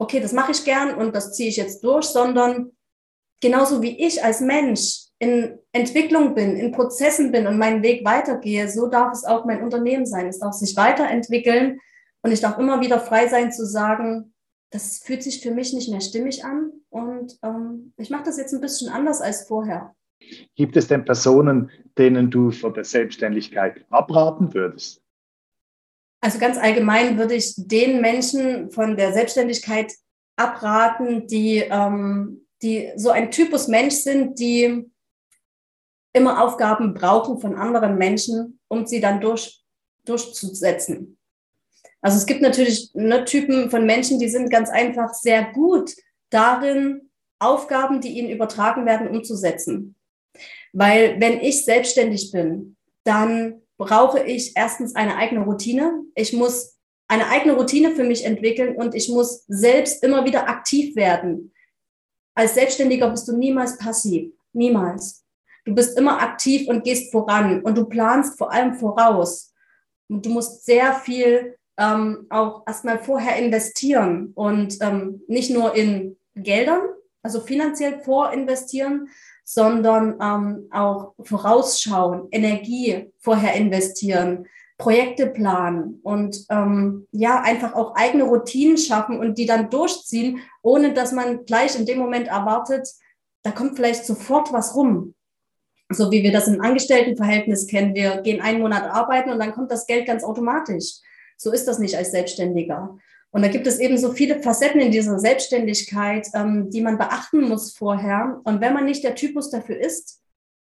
okay, 0.00 0.18
das 0.18 0.32
mache 0.32 0.52
ich 0.52 0.64
gern 0.64 0.94
und 0.94 1.14
das 1.14 1.34
ziehe 1.34 1.50
ich 1.50 1.56
jetzt 1.56 1.84
durch, 1.84 2.06
sondern 2.06 2.72
genauso 3.40 3.82
wie 3.82 4.04
ich 4.04 4.24
als 4.24 4.40
Mensch 4.40 5.04
in 5.18 5.58
Entwicklung 5.72 6.34
bin, 6.34 6.56
in 6.56 6.72
Prozessen 6.72 7.30
bin 7.30 7.46
und 7.46 7.58
meinen 7.58 7.82
Weg 7.82 8.04
weitergehe, 8.04 8.68
so 8.68 8.86
darf 8.86 9.12
es 9.12 9.24
auch 9.24 9.44
mein 9.44 9.62
Unternehmen 9.62 10.06
sein. 10.06 10.26
Es 10.26 10.38
darf 10.38 10.54
sich 10.54 10.74
weiterentwickeln 10.76 11.78
und 12.22 12.32
ich 12.32 12.40
darf 12.40 12.58
immer 12.58 12.80
wieder 12.80 12.98
frei 12.98 13.28
sein 13.28 13.52
zu 13.52 13.66
sagen, 13.66 14.32
das 14.70 15.00
fühlt 15.00 15.22
sich 15.22 15.42
für 15.42 15.50
mich 15.50 15.74
nicht 15.74 15.90
mehr 15.90 16.00
stimmig 16.00 16.44
an 16.44 16.72
und 16.88 17.38
ähm, 17.42 17.92
ich 17.98 18.08
mache 18.08 18.24
das 18.24 18.38
jetzt 18.38 18.54
ein 18.54 18.60
bisschen 18.62 18.88
anders 18.88 19.20
als 19.20 19.46
vorher. 19.46 19.94
Gibt 20.54 20.76
es 20.76 20.88
denn 20.88 21.04
Personen, 21.04 21.70
denen 21.98 22.30
du 22.30 22.50
von 22.50 22.72
der 22.72 22.84
Selbstständigkeit 22.84 23.84
abraten 23.90 24.54
würdest? 24.54 25.02
Also 26.20 26.38
ganz 26.38 26.58
allgemein 26.58 27.16
würde 27.18 27.34
ich 27.34 27.54
den 27.56 28.00
Menschen 28.00 28.70
von 28.70 28.96
der 28.96 29.12
Selbstständigkeit 29.12 29.92
abraten, 30.36 31.26
die, 31.26 31.58
ähm, 31.58 32.46
die 32.62 32.92
so 32.96 33.10
ein 33.10 33.30
Typus 33.30 33.68
Mensch 33.68 33.94
sind, 33.94 34.38
die 34.38 34.90
immer 36.12 36.42
Aufgaben 36.42 36.94
brauchen 36.94 37.40
von 37.40 37.56
anderen 37.56 37.96
Menschen, 37.96 38.58
um 38.68 38.86
sie 38.86 39.00
dann 39.00 39.20
durch, 39.20 39.62
durchzusetzen. 40.04 41.18
Also 42.02 42.16
es 42.16 42.26
gibt 42.26 42.42
natürlich 42.42 42.90
ne, 42.94 43.24
Typen 43.24 43.70
von 43.70 43.86
Menschen, 43.86 44.18
die 44.18 44.28
sind 44.28 44.50
ganz 44.50 44.70
einfach 44.70 45.12
sehr 45.14 45.52
gut 45.52 45.94
darin, 46.30 47.10
Aufgaben, 47.38 48.00
die 48.00 48.18
ihnen 48.18 48.30
übertragen 48.30 48.86
werden, 48.86 49.08
umzusetzen. 49.08 49.94
Weil 50.72 51.20
wenn 51.20 51.40
ich 51.40 51.64
selbstständig 51.64 52.30
bin, 52.32 52.76
dann 53.04 53.59
brauche 53.80 54.22
ich 54.22 54.52
erstens 54.56 54.94
eine 54.94 55.16
eigene 55.16 55.42
Routine. 55.42 56.04
Ich 56.14 56.34
muss 56.34 56.76
eine 57.08 57.28
eigene 57.28 57.54
Routine 57.54 57.92
für 57.92 58.04
mich 58.04 58.26
entwickeln 58.26 58.76
und 58.76 58.94
ich 58.94 59.08
muss 59.08 59.44
selbst 59.48 60.04
immer 60.04 60.26
wieder 60.26 60.50
aktiv 60.50 60.94
werden. 60.96 61.54
Als 62.34 62.54
Selbstständiger 62.54 63.08
bist 63.08 63.26
du 63.26 63.34
niemals 63.34 63.78
passiv, 63.78 64.34
niemals. 64.52 65.24
Du 65.64 65.74
bist 65.74 65.98
immer 65.98 66.20
aktiv 66.20 66.68
und 66.68 66.84
gehst 66.84 67.10
voran 67.10 67.62
und 67.62 67.78
du 67.78 67.86
planst 67.86 68.36
vor 68.36 68.52
allem 68.52 68.74
voraus. 68.74 69.54
Und 70.10 70.26
du 70.26 70.30
musst 70.30 70.66
sehr 70.66 70.92
viel 70.92 71.56
ähm, 71.78 72.26
auch 72.28 72.66
erstmal 72.66 72.98
vorher 72.98 73.36
investieren 73.36 74.32
und 74.34 74.76
ähm, 74.82 75.22
nicht 75.26 75.50
nur 75.50 75.74
in 75.74 76.18
Geldern, 76.34 76.82
also 77.22 77.40
finanziell 77.40 78.00
vorinvestieren, 78.00 79.08
sondern 79.52 80.16
ähm, 80.22 80.68
auch 80.70 81.14
vorausschauen, 81.24 82.28
Energie 82.30 83.10
vorher 83.18 83.54
investieren, 83.54 84.46
Projekte 84.78 85.26
planen 85.26 85.98
und 86.04 86.46
ähm, 86.50 87.08
ja, 87.10 87.40
einfach 87.42 87.74
auch 87.74 87.96
eigene 87.96 88.22
Routinen 88.22 88.78
schaffen 88.78 89.18
und 89.18 89.38
die 89.38 89.46
dann 89.46 89.68
durchziehen, 89.68 90.38
ohne 90.62 90.94
dass 90.94 91.10
man 91.10 91.46
gleich 91.46 91.76
in 91.76 91.84
dem 91.84 91.98
Moment 91.98 92.28
erwartet, 92.28 92.88
da 93.42 93.50
kommt 93.50 93.74
vielleicht 93.74 94.06
sofort 94.06 94.52
was 94.52 94.76
rum. 94.76 95.16
So 95.88 96.12
wie 96.12 96.22
wir 96.22 96.30
das 96.30 96.46
im 96.46 96.60
Angestelltenverhältnis 96.60 97.66
kennen. 97.66 97.96
Wir 97.96 98.22
gehen 98.22 98.40
einen 98.40 98.60
Monat 98.60 98.84
arbeiten 98.84 99.30
und 99.30 99.40
dann 99.40 99.52
kommt 99.52 99.72
das 99.72 99.88
Geld 99.88 100.06
ganz 100.06 100.22
automatisch. 100.22 101.00
So 101.36 101.50
ist 101.50 101.66
das 101.66 101.80
nicht 101.80 101.96
als 101.96 102.12
Selbstständiger. 102.12 102.96
Und 103.32 103.42
da 103.42 103.48
gibt 103.48 103.66
es 103.66 103.78
eben 103.78 103.96
so 103.96 104.12
viele 104.12 104.42
Facetten 104.42 104.80
in 104.80 104.90
dieser 104.90 105.18
Selbstständigkeit, 105.18 106.28
ähm, 106.34 106.68
die 106.70 106.80
man 106.80 106.98
beachten 106.98 107.48
muss 107.48 107.72
vorher. 107.72 108.40
Und 108.44 108.60
wenn 108.60 108.74
man 108.74 108.84
nicht 108.84 109.04
der 109.04 109.14
Typus 109.14 109.50
dafür 109.50 109.78
ist, 109.78 110.20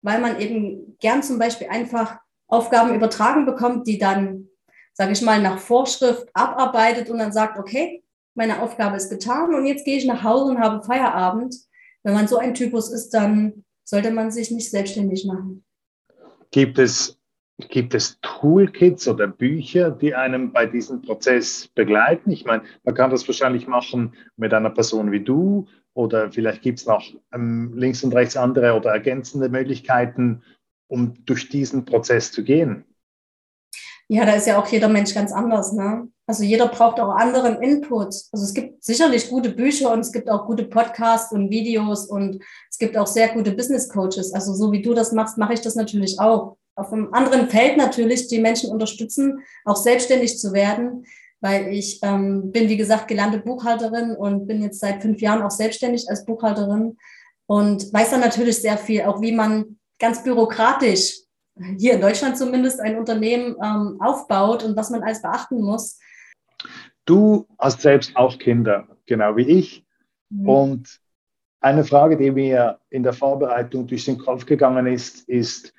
weil 0.02 0.20
man 0.20 0.40
eben 0.40 0.96
gern 1.00 1.22
zum 1.22 1.38
Beispiel 1.38 1.68
einfach 1.68 2.18
Aufgaben 2.48 2.94
übertragen 2.94 3.44
bekommt, 3.44 3.86
die 3.86 3.98
dann, 3.98 4.48
sage 4.94 5.12
ich 5.12 5.22
mal, 5.22 5.42
nach 5.42 5.58
Vorschrift 5.58 6.28
abarbeitet 6.32 7.10
und 7.10 7.18
dann 7.18 7.32
sagt, 7.32 7.58
okay, 7.58 8.02
meine 8.34 8.62
Aufgabe 8.62 8.96
ist 8.96 9.10
getan 9.10 9.54
und 9.54 9.66
jetzt 9.66 9.84
gehe 9.84 9.98
ich 9.98 10.06
nach 10.06 10.22
Hause 10.22 10.52
und 10.52 10.60
habe 10.60 10.84
Feierabend. 10.84 11.56
Wenn 12.02 12.14
man 12.14 12.28
so 12.28 12.36
ein 12.36 12.54
Typus 12.54 12.90
ist, 12.90 13.10
dann 13.10 13.64
sollte 13.84 14.10
man 14.10 14.30
sich 14.30 14.50
nicht 14.50 14.70
selbstständig 14.70 15.26
machen. 15.26 15.64
Gibt 16.50 16.78
es 16.78 17.15
Gibt 17.58 17.94
es 17.94 18.18
Toolkits 18.20 19.08
oder 19.08 19.26
Bücher, 19.26 19.90
die 19.90 20.14
einem 20.14 20.52
bei 20.52 20.66
diesem 20.66 21.00
Prozess 21.00 21.68
begleiten? 21.68 22.30
Ich 22.30 22.44
meine, 22.44 22.64
man 22.84 22.94
kann 22.94 23.10
das 23.10 23.26
wahrscheinlich 23.26 23.66
machen 23.66 24.14
mit 24.36 24.52
einer 24.52 24.68
Person 24.68 25.10
wie 25.10 25.24
du 25.24 25.66
oder 25.94 26.30
vielleicht 26.30 26.60
gibt 26.60 26.80
es 26.80 26.86
noch 26.86 27.02
ähm, 27.32 27.72
links 27.74 28.04
und 28.04 28.14
rechts 28.14 28.36
andere 28.36 28.74
oder 28.74 28.90
ergänzende 28.90 29.48
Möglichkeiten, 29.48 30.42
um 30.88 31.14
durch 31.24 31.48
diesen 31.48 31.86
Prozess 31.86 32.30
zu 32.30 32.44
gehen. 32.44 32.84
Ja, 34.08 34.26
da 34.26 34.34
ist 34.34 34.46
ja 34.46 34.60
auch 34.60 34.68
jeder 34.68 34.88
Mensch 34.88 35.14
ganz 35.14 35.32
anders. 35.32 35.72
Ne? 35.72 36.08
Also 36.26 36.44
jeder 36.44 36.68
braucht 36.68 37.00
auch 37.00 37.16
anderen 37.16 37.62
Input. 37.62 38.14
Also 38.32 38.44
es 38.44 38.52
gibt 38.52 38.84
sicherlich 38.84 39.30
gute 39.30 39.50
Bücher 39.50 39.92
und 39.92 40.00
es 40.00 40.12
gibt 40.12 40.28
auch 40.28 40.46
gute 40.46 40.64
Podcasts 40.64 41.32
und 41.32 41.50
Videos 41.50 42.06
und 42.06 42.42
es 42.70 42.78
gibt 42.78 42.98
auch 42.98 43.06
sehr 43.06 43.28
gute 43.28 43.52
Business 43.52 43.88
Coaches. 43.88 44.34
Also 44.34 44.52
so 44.52 44.70
wie 44.72 44.82
du 44.82 44.92
das 44.92 45.12
machst, 45.12 45.38
mache 45.38 45.54
ich 45.54 45.62
das 45.62 45.74
natürlich 45.74 46.20
auch 46.20 46.58
auf 46.76 46.92
einem 46.92 47.12
anderen 47.12 47.48
Feld 47.48 47.76
natürlich 47.76 48.28
die 48.28 48.40
Menschen 48.40 48.70
unterstützen, 48.70 49.40
auch 49.64 49.76
selbstständig 49.76 50.38
zu 50.38 50.52
werden, 50.52 51.04
weil 51.40 51.68
ich 51.68 52.00
ähm, 52.02 52.52
bin, 52.52 52.68
wie 52.68 52.76
gesagt, 52.76 53.08
gelernte 53.08 53.38
Buchhalterin 53.38 54.14
und 54.14 54.46
bin 54.46 54.62
jetzt 54.62 54.80
seit 54.80 55.02
fünf 55.02 55.20
Jahren 55.20 55.42
auch 55.42 55.50
selbstständig 55.50 56.08
als 56.08 56.24
Buchhalterin 56.24 56.96
und 57.46 57.92
weiß 57.92 58.10
dann 58.10 58.20
natürlich 58.20 58.60
sehr 58.60 58.78
viel, 58.78 59.02
auch 59.02 59.20
wie 59.20 59.32
man 59.32 59.78
ganz 59.98 60.22
bürokratisch 60.22 61.20
hier 61.78 61.94
in 61.94 62.00
Deutschland 62.00 62.36
zumindest 62.36 62.80
ein 62.80 62.98
Unternehmen 62.98 63.56
ähm, 63.62 63.96
aufbaut 64.00 64.62
und 64.62 64.76
was 64.76 64.90
man 64.90 65.02
alles 65.02 65.22
beachten 65.22 65.62
muss. 65.62 65.98
Du 67.06 67.46
hast 67.58 67.80
selbst 67.80 68.14
auch 68.16 68.38
Kinder, 68.38 68.86
genau 69.06 69.36
wie 69.36 69.48
ich. 69.48 69.84
Mhm. 70.28 70.48
Und 70.48 71.00
eine 71.60 71.84
Frage, 71.84 72.16
die 72.16 72.30
mir 72.30 72.78
in 72.90 73.02
der 73.02 73.12
Vorbereitung 73.12 73.86
durch 73.86 74.04
den 74.04 74.18
Kopf 74.18 74.44
gegangen 74.44 74.86
ist, 74.86 75.28
ist, 75.28 75.72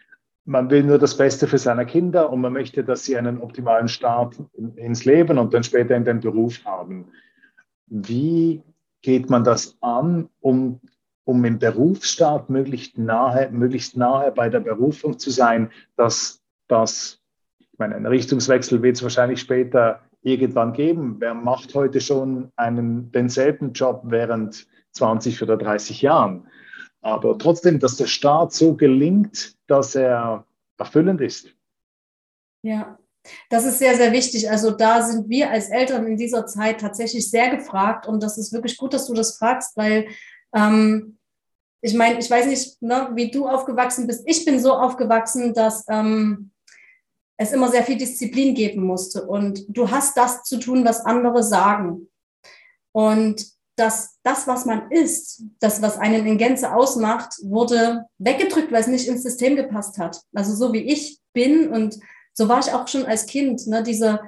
man 0.47 0.69
will 0.69 0.83
nur 0.83 0.97
das 0.97 1.17
Beste 1.17 1.45
für 1.45 1.57
seine 1.57 1.85
Kinder 1.85 2.31
und 2.31 2.39
man 2.39 2.53
möchte, 2.53 2.83
dass 2.83 3.03
sie 3.03 3.17
einen 3.17 3.41
optimalen 3.41 3.89
Start 3.89 4.37
ins 4.77 5.03
Leben 5.03 5.37
und 5.37 5.53
dann 5.53 5.63
später 5.63 5.95
in 5.95 6.05
den 6.05 6.21
Beruf 6.21 6.63
haben. 6.63 7.09
Wie 7.87 8.63
geht 9.01 9.29
man 9.29 9.43
das 9.43 9.77
an, 9.81 10.29
um, 10.39 10.79
um 11.25 11.43
im 11.43 11.59
Berufsstart 11.59 12.49
möglichst 12.49 12.97
nahe, 12.97 13.49
möglichst 13.51 13.97
nahe 13.97 14.31
bei 14.31 14.47
der 14.47 14.61
Berufung 14.61 15.19
zu 15.19 15.31
sein, 15.31 15.69
dass 15.97 16.41
das, 16.69 17.19
ich 17.59 17.77
meine, 17.77 17.95
ein 17.95 18.05
Richtungswechsel 18.05 18.81
wird 18.81 18.95
es 18.95 19.03
wahrscheinlich 19.03 19.41
später 19.41 19.99
irgendwann 20.21 20.71
geben. 20.71 21.17
Wer 21.19 21.33
macht 21.33 21.75
heute 21.75 21.99
schon 21.99 22.53
einen, 22.55 23.11
denselben 23.11 23.73
Job 23.73 24.01
während 24.05 24.65
20 24.91 25.43
oder 25.43 25.57
30 25.57 26.01
Jahren? 26.01 26.47
Aber 27.01 27.37
trotzdem, 27.37 27.79
dass 27.79 27.97
der 27.97 28.07
Start 28.07 28.53
so 28.53 28.75
gelingt, 28.75 29.56
dass 29.67 29.95
er 29.95 30.45
erfüllend 30.77 31.21
ist. 31.21 31.53
Ja, 32.63 32.97
das 33.49 33.65
ist 33.65 33.79
sehr, 33.79 33.95
sehr 33.95 34.11
wichtig. 34.11 34.49
Also 34.49 34.71
da 34.71 35.01
sind 35.01 35.29
wir 35.29 35.49
als 35.49 35.69
Eltern 35.69 36.07
in 36.07 36.17
dieser 36.17 36.45
Zeit 36.45 36.81
tatsächlich 36.81 37.29
sehr 37.29 37.55
gefragt 37.55 38.07
und 38.07 38.23
das 38.23 38.37
ist 38.37 38.53
wirklich 38.53 38.77
gut, 38.77 38.93
dass 38.93 39.07
du 39.07 39.13
das 39.13 39.37
fragst, 39.37 39.75
weil 39.77 40.07
ähm, 40.53 41.17
ich 41.81 41.93
meine, 41.93 42.19
ich 42.19 42.29
weiß 42.29 42.47
nicht, 42.47 42.81
ne, 42.81 43.11
wie 43.13 43.29
du 43.29 43.47
aufgewachsen 43.47 44.07
bist. 44.07 44.23
Ich 44.25 44.43
bin 44.45 44.59
so 44.59 44.73
aufgewachsen, 44.73 45.53
dass 45.53 45.85
ähm, 45.89 46.51
es 47.37 47.51
immer 47.51 47.69
sehr 47.69 47.83
viel 47.83 47.97
Disziplin 47.97 48.55
geben 48.55 48.83
musste 48.83 49.25
und 49.25 49.65
du 49.69 49.91
hast 49.91 50.17
das 50.17 50.43
zu 50.43 50.59
tun, 50.59 50.83
was 50.83 51.05
andere 51.05 51.43
sagen. 51.43 52.09
Und 52.91 53.45
dass 53.77 54.17
das, 54.23 54.47
was 54.47 54.65
man 54.65 54.91
ist, 54.91 55.43
das, 55.59 55.81
was 55.81 55.97
einen 55.97 56.25
in 56.25 56.37
Gänze 56.37 56.73
ausmacht, 56.73 57.33
wurde 57.43 58.05
weggedrückt, 58.17 58.71
weil 58.71 58.81
es 58.81 58.87
nicht 58.87 59.07
ins 59.07 59.23
System 59.23 59.55
gepasst 59.55 59.99
hat. 59.99 60.19
Also 60.33 60.55
so 60.55 60.73
wie 60.73 60.81
ich 60.81 61.19
bin 61.31 61.69
und 61.69 61.97
so 62.33 62.49
war 62.49 62.59
ich 62.59 62.73
auch 62.73 62.87
schon 62.87 63.05
als 63.05 63.27
Kind, 63.27 63.67
ne, 63.67 63.83
diese, 63.83 64.19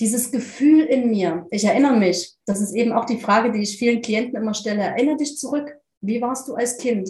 dieses 0.00 0.30
Gefühl 0.30 0.84
in 0.84 1.10
mir. 1.10 1.46
Ich 1.50 1.64
erinnere 1.64 1.96
mich, 1.96 2.34
das 2.44 2.60
ist 2.60 2.74
eben 2.74 2.92
auch 2.92 3.06
die 3.06 3.20
Frage, 3.20 3.52
die 3.52 3.62
ich 3.62 3.78
vielen 3.78 4.02
Klienten 4.02 4.36
immer 4.36 4.54
stelle. 4.54 4.82
Erinnere 4.82 5.16
dich 5.16 5.38
zurück. 5.38 5.74
Wie 6.02 6.20
warst 6.20 6.48
du 6.48 6.54
als 6.54 6.76
Kind? 6.76 7.08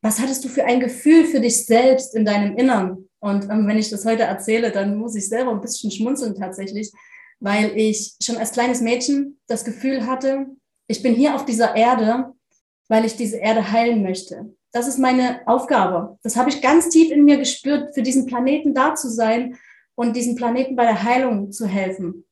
Was 0.00 0.20
hattest 0.20 0.44
du 0.44 0.48
für 0.48 0.64
ein 0.64 0.80
Gefühl 0.80 1.24
für 1.24 1.40
dich 1.40 1.66
selbst 1.66 2.14
in 2.14 2.24
deinem 2.24 2.56
Innern? 2.56 3.08
Und 3.20 3.44
ähm, 3.44 3.66
wenn 3.66 3.78
ich 3.78 3.90
das 3.90 4.04
heute 4.04 4.24
erzähle, 4.24 4.70
dann 4.70 4.96
muss 4.96 5.16
ich 5.16 5.28
selber 5.28 5.50
ein 5.50 5.60
bisschen 5.60 5.90
schmunzeln 5.90 6.34
tatsächlich, 6.34 6.92
weil 7.40 7.76
ich 7.76 8.14
schon 8.22 8.36
als 8.36 8.52
kleines 8.52 8.80
Mädchen 8.80 9.40
das 9.48 9.64
Gefühl 9.64 10.06
hatte, 10.06 10.46
ich 10.86 11.02
bin 11.02 11.14
hier 11.14 11.34
auf 11.34 11.44
dieser 11.44 11.74
Erde, 11.74 12.32
weil 12.88 13.04
ich 13.04 13.16
diese 13.16 13.36
Erde 13.36 13.72
heilen 13.72 14.02
möchte. 14.02 14.54
Das 14.72 14.88
ist 14.88 14.98
meine 14.98 15.46
Aufgabe. 15.46 16.18
Das 16.22 16.36
habe 16.36 16.50
ich 16.50 16.60
ganz 16.60 16.88
tief 16.88 17.10
in 17.10 17.24
mir 17.24 17.38
gespürt, 17.38 17.94
für 17.94 18.02
diesen 18.02 18.26
Planeten 18.26 18.74
da 18.74 18.94
zu 18.94 19.08
sein 19.08 19.56
und 19.94 20.16
diesen 20.16 20.34
Planeten 20.34 20.76
bei 20.76 20.84
der 20.84 21.02
Heilung 21.02 21.52
zu 21.52 21.66
helfen. 21.66 22.24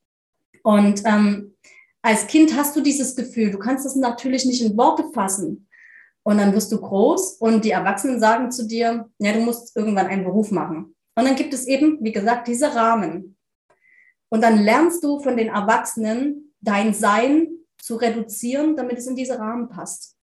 Und 0.62 1.02
ähm, 1.04 1.54
als 2.02 2.26
Kind 2.26 2.56
hast 2.56 2.74
du 2.74 2.80
dieses 2.80 3.14
Gefühl, 3.14 3.52
du 3.52 3.58
kannst 3.58 3.86
das 3.86 3.94
natürlich 3.94 4.44
nicht 4.44 4.62
in 4.62 4.76
Worte 4.76 5.04
fassen. 5.12 5.68
Und 6.24 6.38
dann 6.38 6.52
wirst 6.52 6.70
du 6.70 6.80
groß 6.80 7.34
und 7.34 7.64
die 7.64 7.70
Erwachsenen 7.70 8.20
sagen 8.20 8.50
zu 8.50 8.66
dir, 8.66 9.08
ja, 9.18 9.32
du 9.32 9.40
musst 9.40 9.76
irgendwann 9.76 10.06
einen 10.06 10.24
Beruf 10.24 10.50
machen. 10.50 10.94
Und 11.14 11.24
dann 11.24 11.36
gibt 11.36 11.52
es 11.52 11.66
eben, 11.66 11.98
wie 12.00 12.12
gesagt, 12.12 12.48
diese 12.48 12.74
Rahmen. 12.74 13.36
Und 14.28 14.42
dann 14.42 14.58
lernst 14.62 15.02
du 15.04 15.20
von 15.20 15.36
den 15.36 15.48
Erwachsenen 15.48 16.54
dein 16.60 16.94
Sein 16.94 17.48
zu 17.82 17.96
reduzieren, 17.96 18.76
damit 18.76 18.98
es 18.98 19.08
in 19.08 19.16
diese 19.16 19.38
Rahmen 19.38 19.68
passt. 19.68 20.16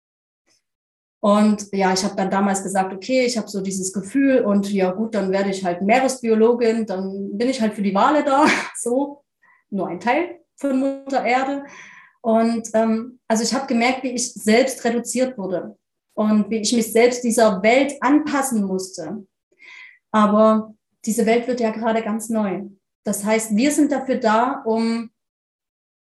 Und 1.20 1.72
ja, 1.72 1.92
ich 1.94 2.04
habe 2.04 2.14
dann 2.14 2.30
damals 2.30 2.62
gesagt, 2.62 2.92
okay, 2.92 3.24
ich 3.24 3.38
habe 3.38 3.48
so 3.48 3.62
dieses 3.62 3.92
Gefühl 3.92 4.44
und 4.44 4.70
ja 4.70 4.92
gut, 4.92 5.14
dann 5.14 5.32
werde 5.32 5.50
ich 5.50 5.64
halt 5.64 5.80
Meeresbiologin, 5.80 6.84
dann 6.84 7.36
bin 7.36 7.48
ich 7.48 7.60
halt 7.60 7.74
für 7.74 7.82
die 7.82 7.94
Wale 7.94 8.22
da, 8.22 8.46
so 8.76 9.24
nur 9.70 9.88
ein 9.88 10.00
Teil 10.00 10.40
von 10.56 10.78
Mutter 10.78 11.24
Erde. 11.24 11.64
Und 12.20 12.68
ähm, 12.74 13.18
also 13.26 13.42
ich 13.42 13.54
habe 13.54 13.66
gemerkt, 13.66 14.02
wie 14.02 14.12
ich 14.12 14.34
selbst 14.34 14.84
reduziert 14.84 15.38
wurde 15.38 15.76
und 16.14 16.50
wie 16.50 16.58
ich 16.58 16.72
mich 16.74 16.92
selbst 16.92 17.24
dieser 17.24 17.62
Welt 17.62 17.94
anpassen 18.02 18.64
musste. 18.64 19.26
Aber 20.12 20.74
diese 21.06 21.24
Welt 21.24 21.48
wird 21.48 21.60
ja 21.60 21.70
gerade 21.70 22.02
ganz 22.02 22.28
neu. 22.28 22.64
Das 23.04 23.24
heißt, 23.24 23.56
wir 23.56 23.72
sind 23.72 23.92
dafür 23.92 24.16
da, 24.16 24.62
um 24.66 25.10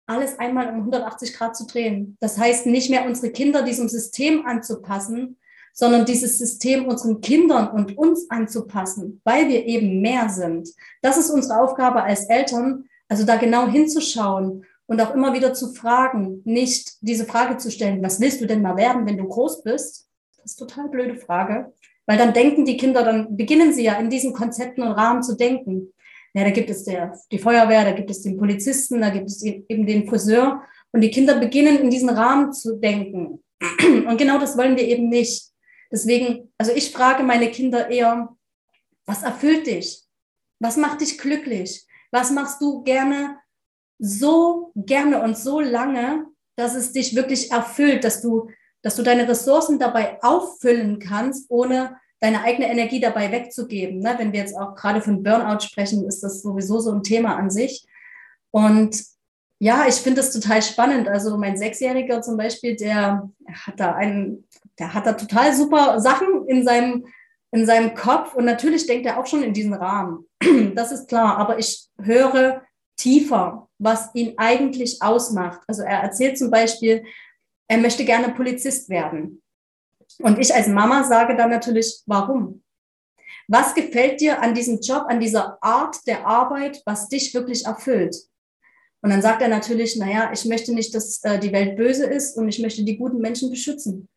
alles 0.06 0.38
einmal 0.38 0.68
um 0.68 0.80
180 0.80 1.34
Grad 1.34 1.56
zu 1.56 1.66
drehen. 1.66 2.16
Das 2.20 2.38
heißt, 2.38 2.66
nicht 2.66 2.90
mehr 2.90 3.06
unsere 3.06 3.30
Kinder 3.32 3.62
diesem 3.62 3.88
System 3.88 4.46
anzupassen, 4.46 5.38
sondern 5.72 6.04
dieses 6.04 6.38
System 6.38 6.86
unseren 6.86 7.20
Kindern 7.20 7.68
und 7.68 7.98
uns 7.98 8.30
anzupassen, 8.30 9.20
weil 9.24 9.48
wir 9.48 9.66
eben 9.66 10.00
mehr 10.00 10.28
sind. 10.28 10.68
Das 11.02 11.16
ist 11.16 11.30
unsere 11.30 11.60
Aufgabe 11.60 12.02
als 12.02 12.26
Eltern, 12.26 12.84
also 13.08 13.24
da 13.26 13.36
genau 13.36 13.66
hinzuschauen 13.66 14.64
und 14.86 15.00
auch 15.00 15.14
immer 15.14 15.34
wieder 15.34 15.52
zu 15.52 15.72
fragen, 15.72 16.42
nicht 16.44 16.98
diese 17.00 17.24
Frage 17.24 17.56
zu 17.56 17.70
stellen, 17.70 18.02
was 18.02 18.20
willst 18.20 18.40
du 18.40 18.46
denn 18.46 18.62
mal 18.62 18.76
werden, 18.76 19.06
wenn 19.06 19.16
du 19.16 19.26
groß 19.26 19.62
bist? 19.62 20.08
Das 20.36 20.52
ist 20.52 20.56
total 20.56 20.88
blöde 20.88 21.16
Frage, 21.16 21.72
weil 22.06 22.18
dann 22.18 22.34
denken 22.34 22.64
die 22.64 22.76
Kinder, 22.76 23.02
dann 23.02 23.36
beginnen 23.36 23.72
sie 23.72 23.82
ja 23.82 23.94
in 23.94 24.10
diesen 24.10 24.32
Konzepten 24.32 24.82
und 24.82 24.92
Rahmen 24.92 25.22
zu 25.22 25.36
denken. 25.36 25.92
Ja, 26.34 26.44
da 26.44 26.50
gibt 26.50 26.68
es 26.68 26.84
der, 26.84 27.18
die 27.30 27.38
Feuerwehr, 27.38 27.84
da 27.84 27.92
gibt 27.92 28.10
es 28.10 28.22
den 28.22 28.36
Polizisten, 28.36 29.00
da 29.00 29.10
gibt 29.10 29.28
es 29.28 29.42
e-, 29.44 29.64
eben 29.68 29.86
den 29.86 30.08
Friseur. 30.08 30.62
Und 30.92 31.00
die 31.00 31.10
Kinder 31.10 31.38
beginnen 31.38 31.78
in 31.78 31.90
diesen 31.90 32.10
Rahmen 32.10 32.52
zu 32.52 32.76
denken. 32.76 33.42
Und 33.80 34.16
genau 34.18 34.38
das 34.38 34.56
wollen 34.58 34.76
wir 34.76 34.86
eben 34.86 35.08
nicht. 35.08 35.50
Deswegen, 35.90 36.52
also 36.58 36.72
ich 36.72 36.90
frage 36.90 37.22
meine 37.22 37.50
Kinder 37.50 37.88
eher, 37.88 38.28
was 39.06 39.22
erfüllt 39.22 39.66
dich? 39.66 40.02
Was 40.58 40.76
macht 40.76 41.00
dich 41.00 41.18
glücklich? 41.18 41.86
Was 42.10 42.30
machst 42.30 42.60
du 42.60 42.82
gerne 42.82 43.38
so 43.98 44.72
gerne 44.74 45.22
und 45.22 45.36
so 45.36 45.60
lange, 45.60 46.26
dass 46.56 46.74
es 46.74 46.92
dich 46.92 47.14
wirklich 47.14 47.50
erfüllt, 47.50 48.04
dass 48.04 48.22
du, 48.22 48.48
dass 48.82 48.96
du 48.96 49.02
deine 49.02 49.28
Ressourcen 49.28 49.78
dabei 49.78 50.22
auffüllen 50.22 50.98
kannst, 50.98 51.50
ohne 51.50 51.96
deine 52.20 52.42
eigene 52.42 52.70
Energie 52.70 53.00
dabei 53.00 53.30
wegzugeben. 53.30 53.98
Ne? 53.98 54.14
Wenn 54.16 54.32
wir 54.32 54.40
jetzt 54.40 54.56
auch 54.56 54.74
gerade 54.74 55.00
von 55.00 55.22
Burnout 55.22 55.60
sprechen, 55.60 56.06
ist 56.06 56.22
das 56.22 56.42
sowieso 56.42 56.80
so 56.80 56.92
ein 56.92 57.02
Thema 57.02 57.36
an 57.36 57.50
sich. 57.50 57.86
Und 58.50 59.02
ja, 59.58 59.86
ich 59.88 59.96
finde 59.96 60.20
das 60.20 60.32
total 60.32 60.62
spannend. 60.62 61.08
Also 61.08 61.36
mein 61.36 61.56
Sechsjähriger 61.56 62.22
zum 62.22 62.36
Beispiel, 62.36 62.76
der 62.76 63.30
hat 63.52 63.80
da 63.80 63.94
einen, 63.94 64.48
der 64.78 64.94
hat 64.94 65.06
da 65.06 65.12
total 65.14 65.54
super 65.54 66.00
Sachen 66.00 66.46
in 66.48 66.64
seinem, 66.64 67.06
in 67.52 67.66
seinem 67.66 67.94
Kopf 67.94 68.34
und 68.34 68.44
natürlich 68.44 68.86
denkt 68.86 69.06
er 69.06 69.18
auch 69.18 69.26
schon 69.26 69.42
in 69.42 69.52
diesen 69.52 69.74
Rahmen. 69.74 70.26
Das 70.74 70.92
ist 70.92 71.08
klar. 71.08 71.38
Aber 71.38 71.58
ich 71.58 71.88
höre 72.00 72.62
tiefer, 72.96 73.68
was 73.78 74.14
ihn 74.14 74.34
eigentlich 74.36 75.02
ausmacht. 75.02 75.60
Also 75.66 75.82
er 75.82 76.00
erzählt 76.00 76.38
zum 76.38 76.50
Beispiel, 76.50 77.04
er 77.68 77.78
möchte 77.78 78.04
gerne 78.04 78.34
Polizist 78.34 78.88
werden. 78.88 79.42
Und 80.18 80.38
ich 80.38 80.54
als 80.54 80.68
Mama 80.68 81.04
sage 81.04 81.36
dann 81.36 81.50
natürlich, 81.50 82.02
warum? 82.06 82.62
Was 83.48 83.74
gefällt 83.74 84.20
dir 84.20 84.40
an 84.40 84.54
diesem 84.54 84.80
Job, 84.80 85.04
an 85.08 85.20
dieser 85.20 85.62
Art 85.62 86.06
der 86.06 86.26
Arbeit, 86.26 86.82
was 86.86 87.08
dich 87.08 87.34
wirklich 87.34 87.66
erfüllt? 87.66 88.16
Und 89.02 89.10
dann 89.10 89.20
sagt 89.20 89.42
er 89.42 89.48
natürlich, 89.48 89.96
naja, 89.96 90.30
ich 90.32 90.46
möchte 90.46 90.72
nicht, 90.72 90.94
dass 90.94 91.22
äh, 91.24 91.38
die 91.38 91.52
Welt 91.52 91.76
böse 91.76 92.06
ist 92.06 92.38
und 92.38 92.48
ich 92.48 92.58
möchte 92.58 92.84
die 92.84 92.96
guten 92.96 93.18
Menschen 93.18 93.50
beschützen. 93.50 94.08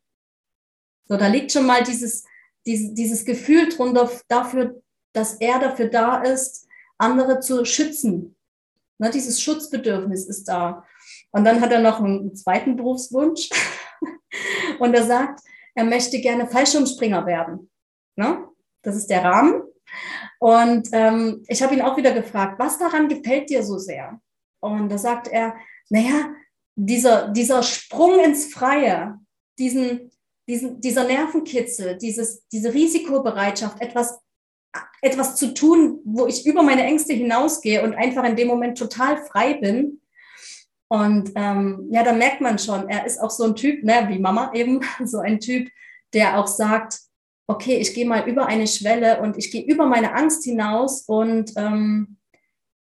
So, 1.06 1.16
da 1.18 1.26
liegt 1.26 1.52
schon 1.52 1.66
mal 1.66 1.82
dieses, 1.82 2.24
dieses, 2.64 2.94
dieses 2.94 3.24
Gefühl 3.26 3.68
drunter 3.68 4.10
dafür, 4.28 4.80
dass 5.12 5.34
er 5.34 5.58
dafür 5.58 5.88
da 5.88 6.22
ist, 6.22 6.66
andere 6.96 7.40
zu 7.40 7.66
schützen. 7.66 8.36
Ne, 8.98 9.10
dieses 9.10 9.40
Schutzbedürfnis 9.40 10.26
ist 10.26 10.44
da. 10.48 10.84
Und 11.30 11.44
dann 11.44 11.60
hat 11.60 11.70
er 11.70 11.80
noch 11.80 12.00
einen 12.00 12.34
zweiten 12.34 12.76
Berufswunsch. 12.76 13.50
und 14.78 14.94
er 14.94 15.04
sagt, 15.04 15.40
er 15.78 15.84
möchte 15.84 16.20
gerne 16.20 16.48
Fallschirmspringer 16.48 17.24
werden. 17.24 17.70
Ne? 18.16 18.48
Das 18.82 18.96
ist 18.96 19.06
der 19.06 19.22
Rahmen. 19.22 19.62
Und 20.40 20.88
ähm, 20.90 21.44
ich 21.46 21.62
habe 21.62 21.72
ihn 21.72 21.82
auch 21.82 21.96
wieder 21.96 22.12
gefragt, 22.12 22.58
was 22.58 22.78
daran 22.78 23.08
gefällt 23.08 23.48
dir 23.48 23.62
so 23.62 23.78
sehr? 23.78 24.20
Und 24.60 24.88
da 24.88 24.98
sagt 24.98 25.28
er, 25.28 25.54
naja, 25.88 26.34
dieser, 26.74 27.28
dieser 27.28 27.62
Sprung 27.62 28.18
ins 28.18 28.52
Freie, 28.52 29.20
diesen, 29.56 30.10
diesen, 30.48 30.80
dieser 30.80 31.04
Nervenkitzel, 31.04 31.96
dieses, 31.96 32.44
diese 32.48 32.74
Risikobereitschaft, 32.74 33.80
etwas, 33.80 34.18
etwas 35.00 35.36
zu 35.36 35.54
tun, 35.54 36.00
wo 36.04 36.26
ich 36.26 36.44
über 36.44 36.64
meine 36.64 36.82
Ängste 36.82 37.12
hinausgehe 37.12 37.84
und 37.84 37.94
einfach 37.94 38.24
in 38.24 38.34
dem 38.34 38.48
Moment 38.48 38.76
total 38.78 39.24
frei 39.26 39.54
bin, 39.54 40.00
und 40.88 41.32
ähm, 41.34 41.88
ja, 41.90 42.02
da 42.02 42.12
merkt 42.12 42.40
man 42.40 42.58
schon, 42.58 42.88
er 42.88 43.06
ist 43.06 43.20
auch 43.20 43.30
so 43.30 43.44
ein 43.44 43.54
Typ, 43.54 43.84
ne, 43.84 44.06
wie 44.08 44.18
Mama 44.18 44.50
eben, 44.54 44.80
so 45.04 45.18
ein 45.18 45.38
Typ, 45.38 45.68
der 46.14 46.38
auch 46.38 46.46
sagt, 46.46 46.98
okay, 47.46 47.76
ich 47.76 47.94
gehe 47.94 48.06
mal 48.06 48.28
über 48.28 48.46
eine 48.46 48.66
Schwelle 48.66 49.20
und 49.20 49.36
ich 49.36 49.50
gehe 49.50 49.64
über 49.64 49.86
meine 49.86 50.14
Angst 50.14 50.44
hinaus 50.44 51.02
und 51.02 51.52
ähm, 51.56 52.18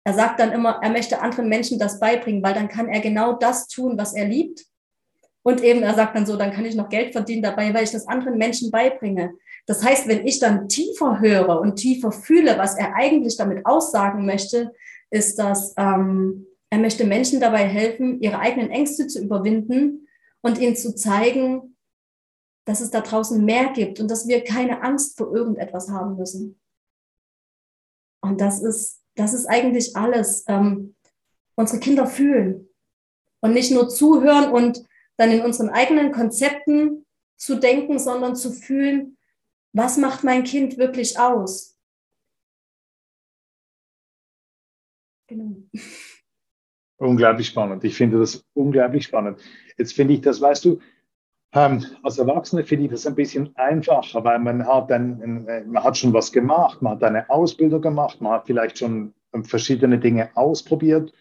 er 0.03 0.13
sagt 0.13 0.39
dann 0.39 0.51
immer, 0.51 0.79
er 0.81 0.89
möchte 0.89 1.21
anderen 1.21 1.47
Menschen 1.47 1.79
das 1.79 1.99
beibringen, 1.99 2.41
weil 2.41 2.53
dann 2.53 2.67
kann 2.67 2.87
er 2.87 3.01
genau 3.01 3.33
das 3.33 3.67
tun, 3.67 3.97
was 3.97 4.13
er 4.13 4.25
liebt. 4.25 4.65
Und 5.43 5.63
eben, 5.63 5.83
er 5.83 5.93
sagt 5.93 6.15
dann 6.15 6.25
so, 6.25 6.37
dann 6.37 6.51
kann 6.51 6.65
ich 6.65 6.75
noch 6.75 6.89
Geld 6.89 7.13
verdienen 7.13 7.43
dabei, 7.43 7.73
weil 7.73 7.83
ich 7.83 7.91
das 7.91 8.07
anderen 8.07 8.37
Menschen 8.37 8.71
beibringe. 8.71 9.33
Das 9.67 9.83
heißt, 9.83 10.07
wenn 10.07 10.25
ich 10.25 10.39
dann 10.39 10.67
tiefer 10.67 11.19
höre 11.19 11.59
und 11.59 11.75
tiefer 11.75 12.11
fühle, 12.11 12.57
was 12.57 12.77
er 12.77 12.95
eigentlich 12.95 13.37
damit 13.37 13.65
aussagen 13.65 14.25
möchte, 14.25 14.71
ist 15.11 15.37
das, 15.37 15.73
ähm, 15.77 16.47
er 16.71 16.79
möchte 16.79 17.05
Menschen 17.05 17.39
dabei 17.39 17.67
helfen, 17.67 18.21
ihre 18.21 18.39
eigenen 18.39 18.71
Ängste 18.71 19.07
zu 19.07 19.21
überwinden 19.21 20.07
und 20.41 20.57
ihnen 20.57 20.75
zu 20.75 20.95
zeigen, 20.95 21.77
dass 22.65 22.79
es 22.79 22.91
da 22.91 23.01
draußen 23.01 23.43
mehr 23.43 23.73
gibt 23.73 23.99
und 23.99 24.09
dass 24.09 24.27
wir 24.27 24.43
keine 24.43 24.81
Angst 24.81 25.17
vor 25.17 25.35
irgendetwas 25.35 25.89
haben 25.89 26.15
müssen. 26.15 26.59
Und 28.21 28.39
das 28.39 28.61
ist, 28.61 29.01
das 29.15 29.33
ist 29.33 29.47
eigentlich 29.47 29.95
alles. 29.95 30.45
Ähm, 30.47 30.95
unsere 31.55 31.79
Kinder 31.79 32.07
fühlen 32.07 32.69
und 33.41 33.53
nicht 33.53 33.71
nur 33.71 33.89
zuhören 33.89 34.51
und 34.51 34.83
dann 35.17 35.31
in 35.31 35.41
unseren 35.41 35.69
eigenen 35.69 36.11
Konzepten 36.11 37.05
zu 37.37 37.55
denken, 37.59 37.99
sondern 37.99 38.35
zu 38.35 38.51
fühlen, 38.51 39.17
was 39.73 39.97
macht 39.97 40.23
mein 40.23 40.43
Kind 40.43 40.77
wirklich 40.77 41.19
aus? 41.19 41.77
Genau. 45.27 45.55
Unglaublich 47.01 47.47
spannend. 47.47 47.83
Ich 47.83 47.95
finde 47.95 48.19
das 48.19 48.45
unglaublich 48.53 49.05
spannend. 49.05 49.39
Jetzt 49.75 49.93
finde 49.95 50.13
ich 50.13 50.21
das, 50.21 50.39
weißt 50.39 50.65
du, 50.65 50.79
ähm, 51.51 51.83
als 52.03 52.19
Erwachsene 52.19 52.63
finde 52.63 52.85
ich 52.85 52.91
das 52.91 53.07
ein 53.07 53.15
bisschen 53.15 53.55
einfacher, 53.55 54.23
weil 54.23 54.37
man 54.37 54.67
hat, 54.67 54.91
ein, 54.91 55.45
man 55.65 55.83
hat 55.83 55.97
schon 55.97 56.13
was 56.13 56.31
gemacht, 56.31 56.79
man 56.83 56.93
hat 56.93 57.03
eine 57.03 57.27
Ausbildung 57.27 57.81
gemacht, 57.81 58.21
man 58.21 58.33
hat 58.33 58.45
vielleicht 58.45 58.77
schon 58.77 59.15
verschiedene 59.45 59.97
Dinge 59.97 60.29
ausprobiert 60.35 61.11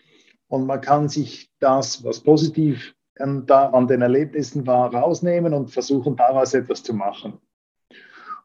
und 0.49 0.67
man 0.67 0.83
kann 0.83 1.09
sich 1.09 1.51
das, 1.61 2.05
was 2.05 2.21
positiv 2.21 2.95
an, 3.19 3.47
da, 3.47 3.71
an 3.71 3.87
den 3.87 4.03
Erlebnissen 4.03 4.67
war, 4.67 4.95
rausnehmen 4.95 5.55
und 5.55 5.71
versuchen 5.71 6.15
daraus 6.15 6.53
etwas 6.53 6.83
zu 6.83 6.93
machen. 6.93 7.41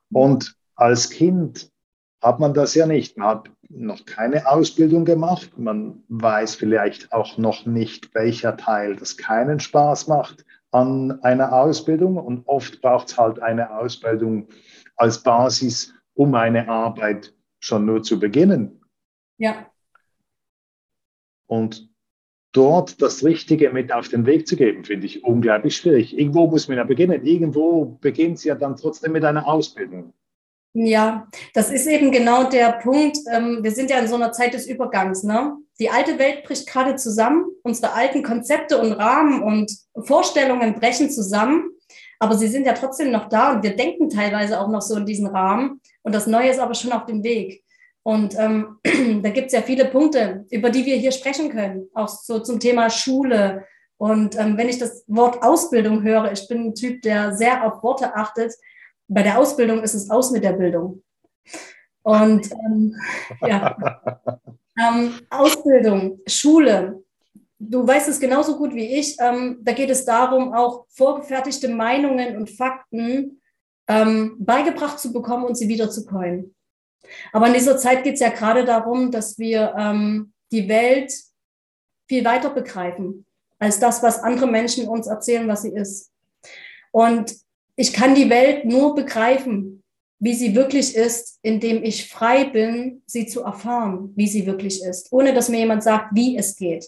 Und 0.10 0.56
als 0.76 1.10
Kind 1.10 1.70
hat 2.22 2.40
man 2.40 2.54
das 2.54 2.76
ja 2.76 2.88
nicht. 2.88 3.18
Man 3.18 3.28
hat 3.28 3.52
noch 3.70 4.06
keine 4.06 4.50
Ausbildung 4.50 5.06
gemacht. 5.06 5.58
Man 5.58 6.04
weiß 6.10 6.56
vielleicht 6.56 7.12
auch 7.12 7.38
noch 7.38 7.66
nicht, 7.66 8.14
welcher 8.14 8.58
Teil 8.58 8.96
das 8.96 9.18
keinen 9.18 9.60
Spaß 9.60 10.08
macht 10.08 10.46
an 10.72 11.20
einer 11.24 11.54
Ausbildung. 11.54 12.18
Und 12.18 12.48
oft 12.48 12.82
braucht 12.82 13.10
es 13.10 13.18
halt 13.18 13.40
eine 13.40 13.78
Ausbildung 13.78 14.48
als 14.96 15.24
Basis, 15.24 15.94
um 16.14 16.36
eine 16.36 16.68
Arbeit 16.70 17.34
schon 17.60 17.86
nur 17.86 18.04
zu 18.04 18.20
beginnen. 18.20 18.82
Ja. 19.38 19.70
Und 21.48 21.90
dort 22.52 23.02
das 23.02 23.24
Richtige 23.24 23.72
mit 23.72 23.92
auf 23.92 24.08
den 24.08 24.26
Weg 24.26 24.48
zu 24.48 24.56
geben, 24.56 24.86
finde 24.86 25.06
ich 25.06 25.24
unglaublich 25.24 25.76
schwierig. 25.76 26.18
Irgendwo 26.18 26.48
muss 26.48 26.68
man 26.68 26.78
ja 26.78 26.84
beginnen. 26.84 27.26
Irgendwo 27.26 27.98
beginnt 28.02 28.38
es 28.38 28.44
ja 28.46 28.56
dann 28.56 28.78
trotzdem 28.78 29.12
mit 29.12 29.26
einer 29.26 29.48
Ausbildung. 29.48 30.14
Ja, 30.78 31.30
das 31.54 31.72
ist 31.72 31.88
eben 31.88 32.12
genau 32.12 32.44
der 32.44 32.74
Punkt. 32.74 33.18
Ähm, 33.32 33.60
wir 33.62 33.72
sind 33.72 33.90
ja 33.90 33.98
in 33.98 34.10
so 34.10 34.16
einer 34.16 34.34
Zeit 34.34 34.54
des 34.54 34.68
Übergangs. 34.68 35.24
Ne? 35.24 35.56
Die 35.80 35.90
alte 35.90 36.20
Welt 36.20 36.44
bricht 36.44 36.68
gerade 36.68 36.98
zusammen. 36.98 37.46
Unsere 37.64 37.94
alten 37.94 38.24
Konzepte 38.24 38.78
und 38.78 38.92
Rahmen 38.92 39.42
und 39.42 39.72
Vorstellungen 40.02 40.76
brechen 40.76 41.10
zusammen. 41.10 41.72
Aber 42.20 42.36
sie 42.36 42.50
sind 42.50 42.66
ja 42.66 42.74
trotzdem 42.74 43.12
noch 43.12 43.30
da 43.30 43.54
und 43.54 43.64
wir 43.64 43.78
denken 43.78 44.10
teilweise 44.10 44.60
auch 44.60 44.68
noch 44.68 44.82
so 44.82 44.98
in 44.98 45.06
diesen 45.06 45.28
Rahmen. 45.28 45.80
Und 46.04 46.14
das 46.14 46.28
Neue 46.28 46.50
ist 46.50 46.60
aber 46.60 46.74
schon 46.74 46.92
auf 46.92 47.06
dem 47.06 47.24
Weg. 47.24 47.64
Und 48.04 48.38
ähm, 48.38 48.78
da 49.24 49.30
gibt 49.30 49.48
es 49.48 49.54
ja 49.54 49.62
viele 49.62 49.86
Punkte, 49.86 50.46
über 50.50 50.70
die 50.70 50.86
wir 50.86 50.98
hier 50.98 51.14
sprechen 51.14 51.52
können. 51.52 51.88
Auch 51.94 52.10
so 52.10 52.40
zum 52.40 52.60
Thema 52.60 52.90
Schule. 52.90 53.66
Und 53.98 54.38
ähm, 54.38 54.58
wenn 54.58 54.68
ich 54.68 54.78
das 54.78 55.06
Wort 55.08 55.42
Ausbildung 55.42 56.04
höre, 56.04 56.34
ich 56.34 56.50
bin 56.50 56.68
ein 56.68 56.76
Typ, 56.76 57.02
der 57.02 57.34
sehr 57.34 57.66
auf 57.66 57.82
Worte 57.82 58.14
achtet, 58.14 58.54
bei 59.08 59.24
der 59.24 59.38
Ausbildung 59.38 59.84
ist 59.84 59.94
es 59.94 60.10
aus 60.10 60.32
mit 60.32 60.44
der 60.44 60.54
Bildung. 60.54 61.04
Und 62.04 62.52
ähm, 62.52 62.96
ja, 63.42 63.76
ähm, 64.80 65.20
Ausbildung, 65.30 66.20
Schule, 66.28 67.04
du 67.60 67.88
weißt 67.88 68.10
es 68.10 68.20
genauso 68.20 68.58
gut 68.58 68.74
wie 68.76 69.00
ich. 69.00 69.18
Ähm, 69.20 69.60
da 69.62 69.74
geht 69.74 69.90
es 69.90 70.06
darum, 70.06 70.54
auch 70.54 70.86
vorgefertigte 70.90 71.68
Meinungen 71.68 72.38
und 72.38 72.50
Fakten 72.50 73.42
ähm, 73.88 74.36
beigebracht 74.40 75.00
zu 75.00 75.14
bekommen 75.14 75.46
und 75.46 75.56
sie 75.56 75.68
wieder 75.68 75.90
zu. 75.90 76.06
Aber 77.32 77.48
in 77.48 77.54
dieser 77.54 77.78
Zeit 77.78 78.04
geht 78.04 78.16
es 78.16 78.20
ja 78.20 78.30
gerade 78.30 78.66
darum, 78.66 79.12
dass 79.12 79.38
wir 79.38 79.74
ähm, 79.78 80.34
die 80.52 80.68
Welt 80.68 81.14
viel 82.08 82.26
weiter 82.26 82.50
begreifen 82.50 83.26
als 83.60 83.80
das, 83.80 84.04
was 84.04 84.20
andere 84.20 84.48
Menschen 84.48 84.88
uns 84.88 85.08
erzählen, 85.08 85.48
was 85.48 85.64
sie 85.64 85.74
ist. 85.74 86.12
Und 86.92 87.36
ich 87.76 87.94
kann 87.94 88.16
die 88.16 88.30
Welt 88.30 88.66
nur 88.66 88.96
begreifen, 88.96 89.84
wie 90.20 90.34
sie 90.34 90.56
wirklich 90.56 90.96
ist, 90.96 91.40
indem 91.42 91.84
ich 91.84 92.10
frei 92.10 92.46
bin, 92.46 93.04
sie 93.06 93.26
zu 93.26 93.44
erfahren, 93.44 94.14
wie 94.16 94.28
sie 94.28 94.46
wirklich 94.46 94.82
ist, 94.84 95.12
ohne 95.12 95.34
dass 95.34 95.50
mir 95.50 95.60
jemand 95.60 95.84
sagt, 95.84 96.16
wie 96.16 96.38
es 96.38 96.56
geht. 96.56 96.88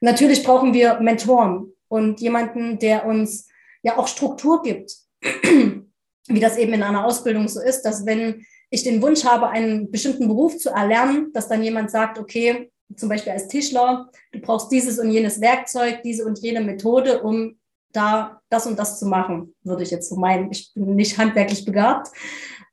Natürlich 0.00 0.42
brauchen 0.42 0.74
wir 0.74 1.00
Mentoren 1.00 1.72
und 1.88 2.20
jemanden, 2.20 2.78
der 2.78 3.06
uns 3.06 3.48
ja 3.82 3.96
auch 3.96 4.06
Struktur 4.06 4.62
gibt, 4.62 4.92
wie 5.22 6.40
das 6.40 6.58
eben 6.58 6.74
in 6.74 6.82
einer 6.82 7.06
Ausbildung 7.06 7.48
so 7.48 7.60
ist, 7.60 7.82
dass 7.82 8.04
wenn 8.04 8.44
ich 8.70 8.82
den 8.82 9.00
Wunsch 9.00 9.24
habe, 9.24 9.48
einen 9.48 9.90
bestimmten 9.90 10.28
Beruf 10.28 10.58
zu 10.58 10.70
erlernen, 10.70 11.32
dass 11.32 11.48
dann 11.48 11.62
jemand 11.62 11.90
sagt, 11.90 12.18
okay, 12.18 12.70
zum 12.96 13.08
Beispiel 13.08 13.32
als 13.32 13.48
Tischler, 13.48 14.10
du 14.32 14.40
brauchst 14.40 14.70
dieses 14.70 14.98
und 14.98 15.10
jenes 15.10 15.40
Werkzeug, 15.40 16.02
diese 16.02 16.24
und 16.24 16.38
jene 16.40 16.60
Methode, 16.60 17.22
um 17.22 17.57
da 17.92 18.40
das 18.50 18.66
und 18.66 18.78
das 18.78 18.98
zu 18.98 19.06
machen, 19.06 19.54
würde 19.62 19.82
ich 19.82 19.90
jetzt 19.90 20.08
so 20.08 20.16
meinen. 20.16 20.50
Ich 20.50 20.72
bin 20.74 20.94
nicht 20.94 21.18
handwerklich 21.18 21.64
begabt. 21.64 22.08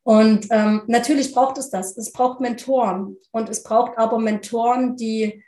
Und 0.04 0.47
ähm, 0.51 0.84
natürlich 0.88 1.34
braucht 1.34 1.58
es 1.58 1.69
das. 1.69 1.97
Es 1.97 2.12
braucht 2.12 2.39
Mentoren. 2.39 3.17
Und 3.32 3.49
es 3.49 3.63
braucht 3.63 3.97
aber 3.97 4.19
Mentoren, 4.19 4.95
die 4.95 5.43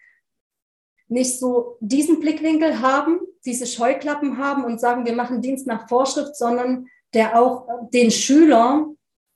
nicht 1.09 1.39
so 1.39 1.77
diesen 1.79 2.19
Blickwinkel 2.19 2.81
haben, 2.81 3.19
diese 3.45 3.65
Scheuklappen 3.65 4.37
haben 4.37 4.65
und 4.65 4.79
sagen, 4.79 5.05
wir 5.05 5.13
machen 5.13 5.41
Dienst 5.41 5.67
nach 5.67 5.87
Vorschrift, 5.87 6.35
sondern 6.35 6.87
der 7.13 7.39
auch 7.39 7.67
den 7.93 8.11
Schüler 8.11 8.87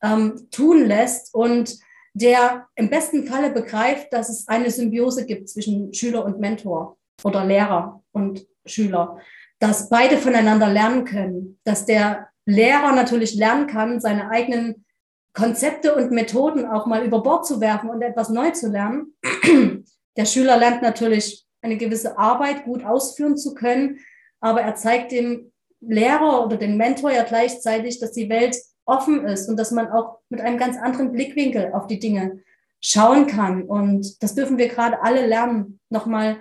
ähm, 0.02 0.48
tun 0.52 0.86
lässt 0.86 1.34
und 1.34 1.78
der 2.14 2.68
im 2.76 2.90
besten 2.90 3.26
Falle 3.26 3.52
begreift, 3.52 4.12
dass 4.12 4.28
es 4.28 4.48
eine 4.48 4.70
Symbiose 4.70 5.26
gibt 5.26 5.48
zwischen 5.50 5.94
Schüler 5.94 6.26
und 6.26 6.40
Mentor 6.40 6.98
oder 7.24 7.46
Lehrer 7.46 8.04
und 8.12 8.46
Schüler 8.66 9.20
dass 9.62 9.90
beide 9.90 10.18
voneinander 10.18 10.68
lernen 10.70 11.06
können, 11.06 11.60
dass 11.64 11.86
der 11.86 12.30
Lehrer 12.46 12.94
natürlich 12.94 13.36
lernen 13.36 13.68
kann, 13.68 14.02
seine 14.02 14.32
eigenen 14.32 14.86
Konzepte 15.34 15.96
und 15.96 16.12
Methoden 16.12 16.66
auch 16.66 16.88
mal 16.88 17.06
über 17.06 17.22
Bord 17.22 17.46
zu 17.46 17.62
werfen 17.62 17.90
und 17.92 18.02
etwas 18.02 18.30
neu 18.30 18.50
zu 18.52 18.70
lernen. 18.70 19.16
Der 20.18 20.26
Schüler 20.26 20.58
lernt 20.58 20.82
natürlich 20.82 21.46
eine 21.62 21.78
gewisse 21.78 22.18
Arbeit 22.18 22.66
gut 22.66 22.84
ausführen 22.84 23.38
zu 23.38 23.54
können, 23.54 24.00
aber 24.42 24.62
er 24.62 24.76
zeigt 24.76 25.12
dem 25.12 25.52
Lehrer 25.80 26.44
oder 26.44 26.58
dem 26.58 26.76
Mentor 26.76 27.12
ja 27.12 27.24
gleichzeitig, 27.24 28.00
dass 28.00 28.12
die 28.12 28.30
Welt 28.30 28.58
offen 28.86 29.26
ist 29.26 29.48
und 29.48 29.58
dass 29.58 29.70
man 29.70 29.90
auch 29.92 30.18
mit 30.30 30.42
einem 30.42 30.58
ganz 30.58 30.76
anderen 30.76 31.12
Blickwinkel 31.12 31.72
auf 31.74 31.86
die 31.86 32.00
Dinge 32.00 32.42
schauen 32.82 33.28
kann. 33.28 33.64
Und 33.64 34.22
das 34.24 34.34
dürfen 34.34 34.58
wir 34.58 34.68
gerade 34.68 35.02
alle 35.04 35.28
lernen, 35.28 35.80
nochmal 35.90 36.38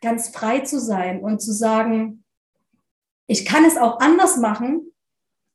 ganz 0.00 0.30
frei 0.30 0.60
zu 0.60 0.80
sein 0.80 1.20
und 1.20 1.40
zu 1.40 1.52
sagen, 1.52 2.21
ich 3.32 3.46
kann 3.46 3.64
es 3.64 3.78
auch 3.78 3.98
anders 4.00 4.36
machen 4.36 4.92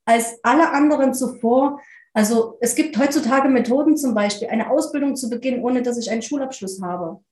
als 0.06 0.40
alle 0.44 0.72
anderen 0.72 1.14
zuvor. 1.14 1.80
Also 2.12 2.58
es 2.60 2.74
gibt 2.74 2.98
heutzutage 2.98 3.50
Methoden 3.50 3.96
zum 3.96 4.16
Beispiel, 4.16 4.48
eine 4.48 4.72
Ausbildung 4.72 5.16
zu 5.16 5.30
beginnen, 5.30 5.64
ohne 5.64 5.84
dass 5.84 6.00
ich 6.00 6.10
einen 6.10 6.24
Schulabschluss 6.24 6.82
habe. 6.82 7.24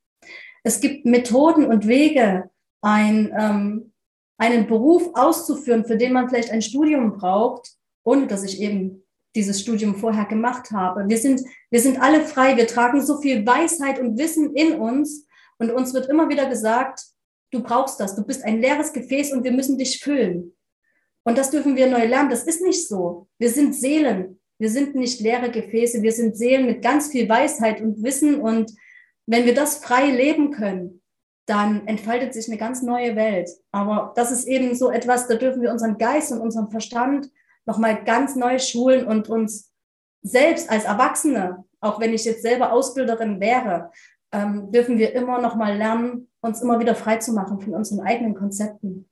Es 0.63 0.79
gibt 0.81 1.05
Methoden 1.05 1.65
und 1.65 1.87
Wege, 1.87 2.51
ein, 2.81 3.33
ähm, 3.35 3.93
einen 4.37 4.67
Beruf 4.67 5.09
auszuführen, 5.15 5.85
für 5.85 5.97
den 5.97 6.13
man 6.13 6.29
vielleicht 6.29 6.51
ein 6.51 6.61
Studium 6.61 7.17
braucht, 7.17 7.71
ohne 8.03 8.27
dass 8.27 8.43
ich 8.43 8.61
eben 8.61 9.03
dieses 9.35 9.59
Studium 9.59 9.95
vorher 9.95 10.25
gemacht 10.25 10.69
habe. 10.69 11.09
Wir 11.09 11.17
sind, 11.17 11.41
wir 11.71 11.81
sind 11.81 11.99
alle 11.99 12.21
frei, 12.21 12.55
wir 12.55 12.67
tragen 12.67 13.03
so 13.03 13.19
viel 13.19 13.45
Weisheit 13.47 13.99
und 13.99 14.19
Wissen 14.19 14.55
in 14.55 14.79
uns 14.79 15.25
und 15.57 15.71
uns 15.71 15.95
wird 15.95 16.07
immer 16.07 16.29
wieder 16.29 16.47
gesagt, 16.47 17.01
du 17.55 17.63
brauchst 17.63 17.99
das, 17.99 18.15
du 18.15 18.23
bist 18.23 18.43
ein 18.43 18.61
leeres 18.61 18.93
Gefäß 18.93 19.31
und 19.33 19.43
wir 19.43 19.51
müssen 19.51 19.77
dich 19.77 19.99
füllen. 19.99 20.55
Und 21.23 21.37
das 21.37 21.49
dürfen 21.49 21.75
wir 21.75 21.87
neu 21.87 22.05
lernen. 22.05 22.29
Das 22.29 22.43
ist 22.43 22.61
nicht 22.61 22.87
so. 22.87 23.27
Wir 23.39 23.49
sind 23.49 23.73
Seelen. 23.73 24.39
Wir 24.59 24.69
sind 24.69 24.95
nicht 24.95 25.19
leere 25.21 25.49
Gefäße. 25.49 26.01
Wir 26.01 26.11
sind 26.11 26.37
Seelen 26.37 26.67
mit 26.67 26.83
ganz 26.83 27.07
viel 27.07 27.27
Weisheit 27.27 27.81
und 27.81 28.03
Wissen. 28.03 28.39
Und 28.39 28.71
wenn 29.25 29.45
wir 29.45 29.55
das 29.55 29.77
frei 29.77 30.11
leben 30.11 30.51
können, 30.51 31.01
dann 31.47 31.87
entfaltet 31.87 32.33
sich 32.33 32.47
eine 32.47 32.57
ganz 32.57 32.81
neue 32.81 33.15
Welt. 33.15 33.49
Aber 33.71 34.13
das 34.15 34.31
ist 34.31 34.45
eben 34.45 34.75
so 34.75 34.91
etwas, 34.91 35.27
da 35.27 35.35
dürfen 35.35 35.61
wir 35.61 35.71
unseren 35.71 35.97
Geist 35.97 36.31
und 36.31 36.41
unseren 36.41 36.69
Verstand 36.69 37.29
nochmal 37.65 38.03
ganz 38.03 38.35
neu 38.35 38.59
schulen 38.59 39.05
und 39.07 39.29
uns 39.29 39.71
selbst 40.21 40.69
als 40.69 40.85
Erwachsene, 40.85 41.65
auch 41.81 41.99
wenn 41.99 42.13
ich 42.13 42.25
jetzt 42.25 42.41
selber 42.41 42.71
Ausbilderin 42.71 43.39
wäre, 43.39 43.91
ähm, 44.35 44.71
dürfen 44.71 44.97
wir 44.97 45.13
immer 45.13 45.41
nochmal 45.41 45.77
lernen, 45.77 46.27
uns 46.41 46.61
immer 46.61 46.79
wieder 46.79 46.95
frei 46.95 47.17
zu 47.17 47.33
machen 47.33 47.61
von 47.61 47.73
unseren 47.73 48.05
eigenen 48.05 48.35
Konzepten. 48.35 49.07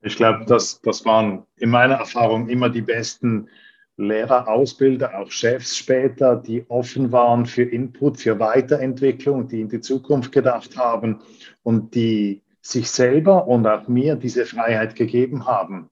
Ich 0.00 0.16
glaube, 0.16 0.44
das, 0.44 0.80
das 0.82 1.04
waren 1.04 1.44
in 1.56 1.70
meiner 1.70 1.94
Erfahrung 1.94 2.48
immer 2.48 2.68
die 2.68 2.82
besten 2.82 3.48
Lehrer, 3.96 4.48
Ausbilder, 4.48 5.16
auch 5.16 5.30
Chefs 5.30 5.76
später, 5.76 6.36
die 6.36 6.68
offen 6.68 7.12
waren 7.12 7.46
für 7.46 7.62
Input, 7.62 8.18
für 8.18 8.40
Weiterentwicklung, 8.40 9.46
die 9.46 9.60
in 9.60 9.68
die 9.68 9.80
Zukunft 9.80 10.32
gedacht 10.32 10.76
haben 10.76 11.22
und 11.62 11.94
die 11.94 12.42
sich 12.60 12.90
selber 12.90 13.46
und 13.46 13.66
auch 13.66 13.86
mir 13.86 14.16
diese 14.16 14.46
Freiheit 14.46 14.96
gegeben 14.96 15.46
haben. 15.46 15.90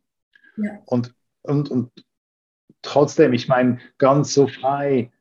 Ja. 0.57 0.79
Und, 0.87 1.15
und, 1.43 1.71
und 1.71 1.93
trotzdem, 2.83 3.33
ich 3.35 3.47
meine, 3.47 3.79
ganz 3.99 4.35
so 4.35 4.49
frei, 4.49 5.13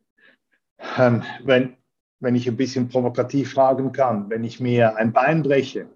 ähm, 0.97 1.23
wenn, 1.43 1.77
wenn 2.21 2.35
ich 2.35 2.47
ein 2.47 2.55
bisschen 2.55 2.87
provokativ 2.87 3.51
fragen 3.51 3.91
kann, 3.91 4.29
wenn 4.29 4.43
ich 4.43 4.59
mir 4.59 4.95
ein 4.95 5.11
Bein 5.11 5.43
breche 5.43 5.89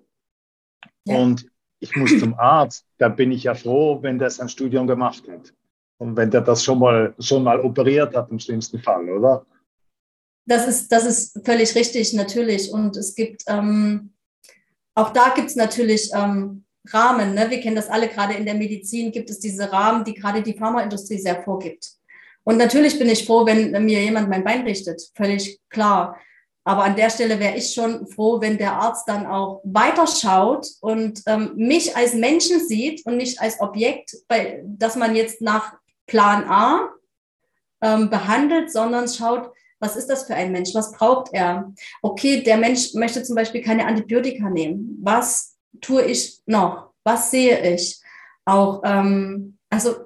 ja. 1.06 1.18
und 1.18 1.48
ich 1.80 1.96
muss 1.96 2.18
zum 2.20 2.34
Arzt, 2.38 2.86
dann 2.98 3.16
bin 3.16 3.32
ich 3.32 3.44
ja 3.44 3.54
froh, 3.54 4.02
wenn 4.02 4.20
der 4.20 4.32
sein 4.32 4.50
Studium 4.50 4.88
gemacht 4.88 5.24
hat. 5.30 5.54
Und 5.98 6.18
wenn 6.18 6.30
der 6.30 6.42
das 6.42 6.64
schon 6.64 6.80
mal, 6.80 7.14
schon 7.20 7.44
mal 7.44 7.60
operiert 7.62 8.16
hat, 8.16 8.30
im 8.30 8.40
schlimmsten 8.40 8.80
Fall, 8.80 9.10
oder? 9.10 9.46
Das 10.46 10.68
ist, 10.68 10.92
das 10.92 11.06
ist 11.06 11.46
völlig 11.46 11.74
richtig, 11.76 12.14
natürlich. 12.14 12.72
Und 12.72 12.98
es 12.98 13.16
gibt, 13.16 13.44
ähm, 13.48 14.14
auch 14.94 15.12
da 15.14 15.34
gibt 15.34 15.50
es 15.50 15.56
natürlich 15.56 16.12
ähm, 16.14 16.66
Rahmen. 16.88 17.34
Ne? 17.34 17.50
Wir 17.50 17.62
kennen 17.62 17.76
das 17.76 17.90
alle, 17.90 18.10
gerade 18.10 18.34
in 18.34 18.46
der 18.46 18.56
Medizin 18.56 19.12
gibt 19.12 19.30
es 19.30 19.40
diese 19.40 19.72
Rahmen, 19.72 20.04
die 20.04 20.14
gerade 20.14 20.42
die 20.42 20.58
Pharmaindustrie 20.58 21.18
sehr 21.18 21.42
vorgibt. 21.44 21.95
Und 22.46 22.58
natürlich 22.58 22.98
bin 22.98 23.10
ich 23.10 23.26
froh, 23.26 23.46
wenn 23.46 23.72
mir 23.84 24.02
jemand 24.02 24.30
mein 24.30 24.44
Bein 24.44 24.62
richtet, 24.62 25.02
völlig 25.16 25.60
klar. 25.70 26.18
Aber 26.64 26.84
an 26.84 26.96
der 26.96 27.10
Stelle 27.10 27.40
wäre 27.40 27.58
ich 27.58 27.74
schon 27.74 28.08
froh, 28.08 28.40
wenn 28.42 28.58
der 28.58 28.74
Arzt 28.74 29.08
dann 29.08 29.28
auch 29.28 29.62
weiterschaut 29.64 30.68
und 30.82 31.22
ähm, 31.28 31.52
mich 31.56 31.96
als 31.96 32.14
Menschen 32.14 32.66
sieht 32.66 33.06
und 33.06 33.18
nicht 33.18 33.40
als 33.42 33.60
Objekt, 33.60 34.16
bei, 34.28 34.64
dass 34.66 34.96
man 34.96 35.16
jetzt 35.16 35.42
nach 35.42 35.74
Plan 36.08 36.44
A 36.48 36.90
ähm, 37.82 38.10
behandelt, 38.10 38.72
sondern 38.72 39.08
schaut, 39.08 39.52
was 39.80 39.96
ist 39.96 40.10
das 40.10 40.24
für 40.24 40.36
ein 40.36 40.52
Mensch? 40.52 40.74
Was 40.74 40.92
braucht 40.92 41.34
er? 41.34 41.72
Okay, 42.02 42.42
der 42.42 42.58
Mensch 42.58 42.94
möchte 42.94 43.22
zum 43.24 43.36
Beispiel 43.36 43.62
keine 43.62 43.86
Antibiotika 43.86 44.50
nehmen. 44.50 44.98
Was 45.04 45.58
tue 45.82 46.04
ich 46.04 46.42
noch? 46.46 46.94
Was 47.04 47.30
sehe 47.30 47.74
ich? 47.74 48.00
Auch, 48.46 48.82
ähm, 48.84 49.58
also 49.70 50.05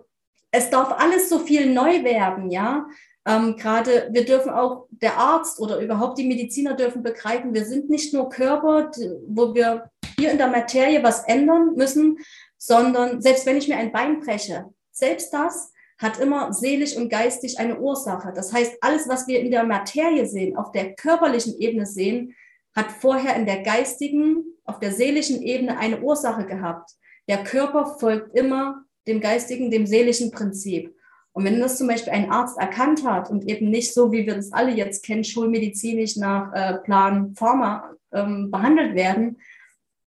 es 0.51 0.69
darf 0.69 0.91
alles 0.99 1.29
so 1.29 1.39
viel 1.39 1.71
neu 1.71 2.03
werden, 2.03 2.49
ja. 2.49 2.87
Ähm, 3.25 3.57
Gerade 3.57 4.09
wir 4.11 4.25
dürfen 4.25 4.51
auch, 4.51 4.87
der 4.89 5.17
Arzt 5.17 5.59
oder 5.59 5.79
überhaupt 5.79 6.17
die 6.17 6.27
Mediziner 6.27 6.75
dürfen 6.75 7.03
begreifen, 7.03 7.53
wir 7.53 7.65
sind 7.65 7.89
nicht 7.89 8.13
nur 8.13 8.29
Körper, 8.29 8.91
wo 9.27 9.53
wir 9.53 9.89
hier 10.17 10.31
in 10.31 10.37
der 10.37 10.47
Materie 10.47 11.03
was 11.03 11.23
ändern 11.25 11.75
müssen, 11.75 12.17
sondern 12.57 13.21
selbst 13.21 13.45
wenn 13.45 13.57
ich 13.57 13.67
mir 13.67 13.77
ein 13.77 13.91
Bein 13.91 14.19
breche, 14.19 14.65
selbst 14.91 15.33
das 15.33 15.71
hat 15.97 16.19
immer 16.19 16.53
seelisch 16.53 16.95
und 16.95 17.09
geistig 17.09 17.59
eine 17.59 17.79
Ursache. 17.79 18.31
Das 18.33 18.53
heißt, 18.53 18.77
alles, 18.81 19.07
was 19.07 19.27
wir 19.27 19.39
in 19.41 19.51
der 19.51 19.65
Materie 19.65 20.25
sehen, 20.25 20.55
auf 20.55 20.71
der 20.71 20.93
körperlichen 20.95 21.57
Ebene 21.59 21.85
sehen, 21.85 22.35
hat 22.73 22.91
vorher 22.91 23.35
in 23.35 23.45
der 23.45 23.63
geistigen, 23.63 24.45
auf 24.63 24.79
der 24.79 24.93
seelischen 24.93 25.41
Ebene 25.41 25.77
eine 25.77 25.99
Ursache 25.99 26.45
gehabt. 26.45 26.91
Der 27.27 27.43
Körper 27.43 27.97
folgt 27.99 28.35
immer 28.35 28.85
dem 29.07 29.21
geistigen, 29.21 29.71
dem 29.71 29.85
seelischen 29.85 30.31
Prinzip. 30.31 30.95
Und 31.31 31.45
wenn 31.45 31.59
das 31.59 31.77
zum 31.77 31.87
Beispiel 31.87 32.13
ein 32.13 32.31
Arzt 32.31 32.57
erkannt 32.59 33.05
hat 33.05 33.29
und 33.29 33.47
eben 33.47 33.69
nicht 33.69 33.93
so, 33.93 34.11
wie 34.11 34.25
wir 34.25 34.35
das 34.35 34.51
alle 34.51 34.71
jetzt 34.71 35.05
kennen, 35.05 35.23
schulmedizinisch 35.23 36.17
nach 36.17 36.51
äh, 36.53 36.79
Plan 36.79 37.33
Pharma 37.35 37.93
ähm, 38.11 38.51
behandelt 38.51 38.95
werden, 38.95 39.37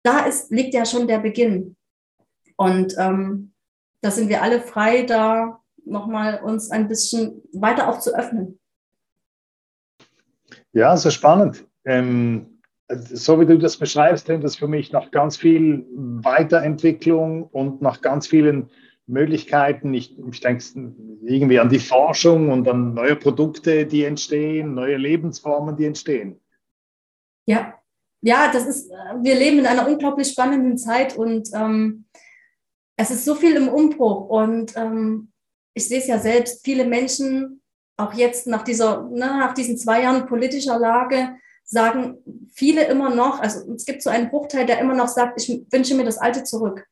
da 0.02 0.20
ist, 0.20 0.50
liegt 0.50 0.72
ja 0.72 0.86
schon 0.86 1.06
der 1.08 1.18
Beginn. 1.18 1.76
Und 2.56 2.94
ähm, 2.98 3.52
da 4.00 4.10
sind 4.10 4.28
wir 4.28 4.42
alle 4.42 4.60
frei, 4.60 5.02
da 5.02 5.60
nochmal 5.84 6.40
uns 6.42 6.70
ein 6.70 6.88
bisschen 6.88 7.42
weiter 7.52 7.88
auch 7.88 8.00
zu 8.00 8.14
öffnen. 8.16 8.58
Ja, 10.72 10.96
sehr 10.96 11.10
spannend. 11.10 11.66
Ähm, 11.84 12.59
so 12.90 13.40
wie 13.40 13.46
du 13.46 13.58
das 13.58 13.76
beschreibst, 13.76 14.24
klingt 14.24 14.44
das 14.44 14.56
für 14.56 14.68
mich 14.68 14.92
nach 14.92 15.10
ganz 15.10 15.36
viel 15.36 15.86
Weiterentwicklung 15.94 17.44
und 17.44 17.82
nach 17.82 18.00
ganz 18.00 18.26
vielen 18.26 18.70
Möglichkeiten. 19.06 19.94
Ich, 19.94 20.16
ich 20.18 20.40
denke 20.40 20.64
irgendwie 21.22 21.58
an 21.58 21.68
die 21.68 21.78
Forschung 21.78 22.50
und 22.50 22.68
an 22.68 22.94
neue 22.94 23.16
Produkte, 23.16 23.86
die 23.86 24.04
entstehen, 24.04 24.74
neue 24.74 24.96
Lebensformen, 24.96 25.76
die 25.76 25.86
entstehen. 25.86 26.40
Ja, 27.46 27.74
ja, 28.22 28.50
das 28.52 28.66
ist, 28.66 28.90
wir 28.90 29.34
leben 29.34 29.60
in 29.60 29.66
einer 29.66 29.88
unglaublich 29.88 30.28
spannenden 30.28 30.76
Zeit 30.76 31.16
und 31.16 31.48
ähm, 31.54 32.04
es 32.96 33.10
ist 33.10 33.24
so 33.24 33.34
viel 33.34 33.56
im 33.56 33.68
Umbruch 33.68 34.28
und 34.28 34.76
ähm, 34.76 35.32
ich 35.74 35.88
sehe 35.88 36.00
es 36.00 36.06
ja 36.06 36.18
selbst, 36.18 36.64
viele 36.64 36.84
Menschen, 36.84 37.62
auch 37.96 38.12
jetzt 38.14 38.46
nach 38.46 38.62
dieser, 38.62 39.04
ne, 39.04 39.26
nach 39.26 39.54
diesen 39.54 39.78
zwei 39.78 40.02
Jahren 40.02 40.26
politischer 40.26 40.78
Lage, 40.78 41.36
sagen 41.70 42.18
viele 42.52 42.84
immer 42.86 43.14
noch, 43.14 43.38
also 43.38 43.72
es 43.74 43.84
gibt 43.84 44.02
so 44.02 44.10
einen 44.10 44.28
Bruchteil, 44.28 44.66
der 44.66 44.80
immer 44.80 44.94
noch 44.94 45.08
sagt, 45.08 45.40
ich 45.40 45.64
wünsche 45.70 45.94
mir 45.94 46.04
das 46.04 46.18
Alte 46.18 46.42
zurück. 46.42 46.86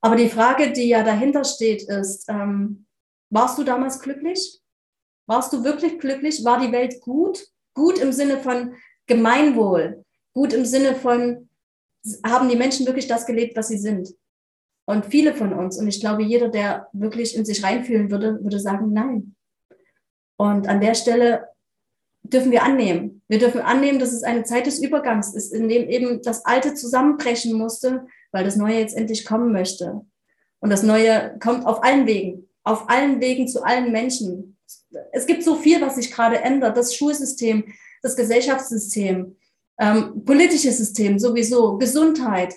Aber 0.00 0.16
die 0.16 0.30
Frage, 0.30 0.72
die 0.72 0.88
ja 0.88 1.02
dahinter 1.02 1.44
steht, 1.44 1.82
ist, 1.82 2.28
ähm, 2.28 2.86
warst 3.30 3.58
du 3.58 3.64
damals 3.64 4.00
glücklich? 4.00 4.60
Warst 5.26 5.52
du 5.52 5.64
wirklich 5.64 5.98
glücklich? 5.98 6.44
War 6.44 6.60
die 6.60 6.72
Welt 6.72 7.00
gut? 7.02 7.46
Gut 7.74 7.98
im 7.98 8.12
Sinne 8.12 8.38
von 8.38 8.74
Gemeinwohl, 9.06 10.04
gut 10.32 10.52
im 10.52 10.64
Sinne 10.64 10.94
von, 10.94 11.48
haben 12.24 12.48
die 12.48 12.56
Menschen 12.56 12.86
wirklich 12.86 13.06
das 13.06 13.26
gelebt, 13.26 13.56
was 13.56 13.68
sie 13.68 13.78
sind? 13.78 14.14
Und 14.86 15.06
viele 15.06 15.34
von 15.34 15.52
uns, 15.52 15.78
und 15.78 15.88
ich 15.88 16.00
glaube, 16.00 16.22
jeder, 16.22 16.48
der 16.48 16.88
wirklich 16.92 17.36
in 17.36 17.44
sich 17.44 17.62
reinfühlen 17.62 18.10
würde, 18.10 18.42
würde 18.42 18.58
sagen, 18.58 18.92
nein. 18.92 19.36
Und 20.38 20.66
an 20.68 20.80
der 20.80 20.94
Stelle 20.94 21.48
dürfen 22.32 22.52
wir 22.52 22.62
annehmen. 22.62 23.22
Wir 23.28 23.38
dürfen 23.38 23.60
annehmen, 23.60 23.98
dass 23.98 24.12
es 24.12 24.22
eine 24.22 24.44
Zeit 24.44 24.66
des 24.66 24.78
Übergangs 24.78 25.34
ist, 25.34 25.52
in 25.52 25.68
dem 25.68 25.88
eben 25.88 26.22
das 26.22 26.44
Alte 26.44 26.74
zusammenbrechen 26.74 27.56
musste, 27.56 28.06
weil 28.32 28.44
das 28.44 28.56
Neue 28.56 28.78
jetzt 28.78 28.96
endlich 28.96 29.24
kommen 29.24 29.52
möchte. 29.52 30.02
Und 30.60 30.70
das 30.70 30.82
Neue 30.82 31.38
kommt 31.40 31.66
auf 31.66 31.82
allen 31.84 32.06
Wegen, 32.06 32.48
auf 32.64 32.88
allen 32.88 33.20
Wegen 33.20 33.48
zu 33.48 33.62
allen 33.62 33.92
Menschen. 33.92 34.56
Es 35.12 35.26
gibt 35.26 35.42
so 35.42 35.56
viel, 35.56 35.80
was 35.80 35.96
sich 35.96 36.10
gerade 36.10 36.40
ändert. 36.40 36.76
Das 36.76 36.94
Schulsystem, 36.94 37.64
das 38.02 38.16
Gesellschaftssystem, 38.16 39.36
ähm, 39.78 40.24
politisches 40.24 40.78
System 40.78 41.18
sowieso, 41.18 41.78
Gesundheit, 41.78 42.54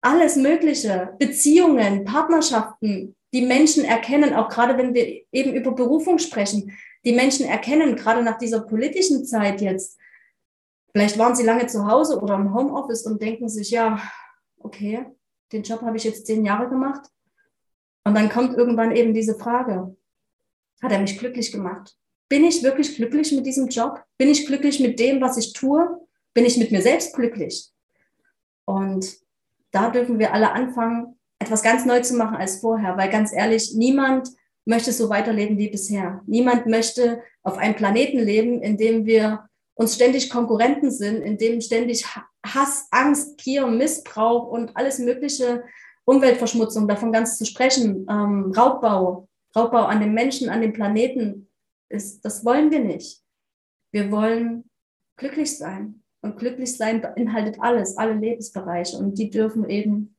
alles 0.00 0.36
Mögliche, 0.36 1.14
Beziehungen, 1.18 2.04
Partnerschaften, 2.04 3.16
die 3.32 3.42
Menschen 3.42 3.84
erkennen, 3.84 4.34
auch 4.34 4.48
gerade 4.48 4.78
wenn 4.78 4.94
wir 4.94 5.22
eben 5.32 5.54
über 5.54 5.72
Berufung 5.72 6.18
sprechen, 6.18 6.72
die 7.04 7.12
Menschen 7.12 7.46
erkennen, 7.46 7.96
gerade 7.96 8.22
nach 8.22 8.38
dieser 8.38 8.60
politischen 8.60 9.24
Zeit 9.24 9.60
jetzt, 9.60 9.98
vielleicht 10.92 11.18
waren 11.18 11.36
sie 11.36 11.44
lange 11.44 11.66
zu 11.66 11.86
Hause 11.86 12.20
oder 12.20 12.34
im 12.34 12.54
Homeoffice 12.54 13.06
und 13.06 13.20
denken 13.20 13.48
sich, 13.48 13.70
ja, 13.70 14.00
okay, 14.58 15.06
den 15.52 15.62
Job 15.62 15.82
habe 15.82 15.96
ich 15.96 16.04
jetzt 16.04 16.26
zehn 16.26 16.44
Jahre 16.44 16.68
gemacht. 16.68 17.08
Und 18.04 18.14
dann 18.14 18.28
kommt 18.28 18.56
irgendwann 18.56 18.94
eben 18.94 19.14
diese 19.14 19.34
Frage, 19.34 19.96
hat 20.82 20.92
er 20.92 21.00
mich 21.00 21.18
glücklich 21.18 21.52
gemacht? 21.52 21.96
Bin 22.28 22.44
ich 22.44 22.62
wirklich 22.62 22.96
glücklich 22.96 23.32
mit 23.32 23.46
diesem 23.46 23.68
Job? 23.68 24.02
Bin 24.18 24.28
ich 24.28 24.46
glücklich 24.46 24.80
mit 24.80 24.98
dem, 24.98 25.20
was 25.20 25.36
ich 25.36 25.52
tue? 25.52 26.00
Bin 26.34 26.44
ich 26.44 26.56
mit 26.56 26.70
mir 26.72 26.82
selbst 26.82 27.14
glücklich? 27.14 27.70
Und 28.64 29.16
da 29.70 29.90
dürfen 29.90 30.18
wir 30.18 30.32
alle 30.32 30.52
anfangen, 30.52 31.18
etwas 31.38 31.62
ganz 31.62 31.84
neu 31.84 32.00
zu 32.00 32.14
machen 32.14 32.36
als 32.36 32.60
vorher, 32.60 32.96
weil 32.96 33.10
ganz 33.10 33.32
ehrlich, 33.32 33.74
niemand 33.74 34.30
möchte 34.64 34.92
so 34.92 35.08
weiterleben 35.08 35.58
wie 35.58 35.68
bisher. 35.68 36.22
Niemand 36.26 36.66
möchte 36.66 37.22
auf 37.42 37.58
einem 37.58 37.74
Planeten 37.74 38.18
leben, 38.18 38.62
in 38.62 38.76
dem 38.76 39.04
wir 39.04 39.48
uns 39.74 39.94
ständig 39.94 40.30
Konkurrenten 40.30 40.90
sind, 40.90 41.22
in 41.22 41.36
dem 41.36 41.60
ständig 41.60 42.06
Hass, 42.46 42.86
Angst, 42.90 43.38
Gier, 43.38 43.66
Missbrauch 43.66 44.48
und 44.48 44.76
alles 44.76 44.98
mögliche, 44.98 45.64
Umweltverschmutzung, 46.04 46.86
davon 46.86 47.12
ganz 47.12 47.38
zu 47.38 47.46
sprechen, 47.46 48.06
ähm, 48.10 48.52
Raubbau, 48.56 49.28
Raubbau 49.56 49.84
an 49.84 50.00
den 50.00 50.12
Menschen, 50.12 50.48
an 50.48 50.60
den 50.60 50.72
Planeten, 50.72 51.48
ist, 51.88 52.24
das 52.24 52.44
wollen 52.44 52.70
wir 52.70 52.80
nicht. 52.80 53.22
Wir 53.92 54.10
wollen 54.10 54.68
glücklich 55.16 55.56
sein. 55.56 56.02
Und 56.22 56.38
glücklich 56.38 56.76
sein 56.76 57.02
beinhaltet 57.02 57.58
alles, 57.60 57.98
alle 57.98 58.14
Lebensbereiche. 58.14 58.96
Und 58.96 59.18
die 59.18 59.30
dürfen 59.30 59.68
eben 59.68 60.16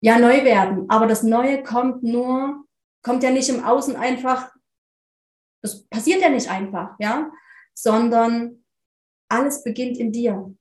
ja 0.00 0.18
neu 0.18 0.44
werden. 0.44 0.86
Aber 0.88 1.06
das 1.06 1.22
Neue 1.22 1.62
kommt 1.62 2.02
nur, 2.02 2.64
kommt 3.02 3.22
ja 3.22 3.30
nicht 3.30 3.48
im 3.48 3.64
Außen 3.64 3.96
einfach, 3.96 4.52
das 5.62 5.84
passiert 5.88 6.22
ja 6.22 6.28
nicht 6.28 6.50
einfach, 6.50 6.96
ja, 6.98 7.30
sondern 7.74 8.64
alles 9.28 9.62
beginnt 9.62 9.98
in 9.98 10.12
dir. 10.12 10.54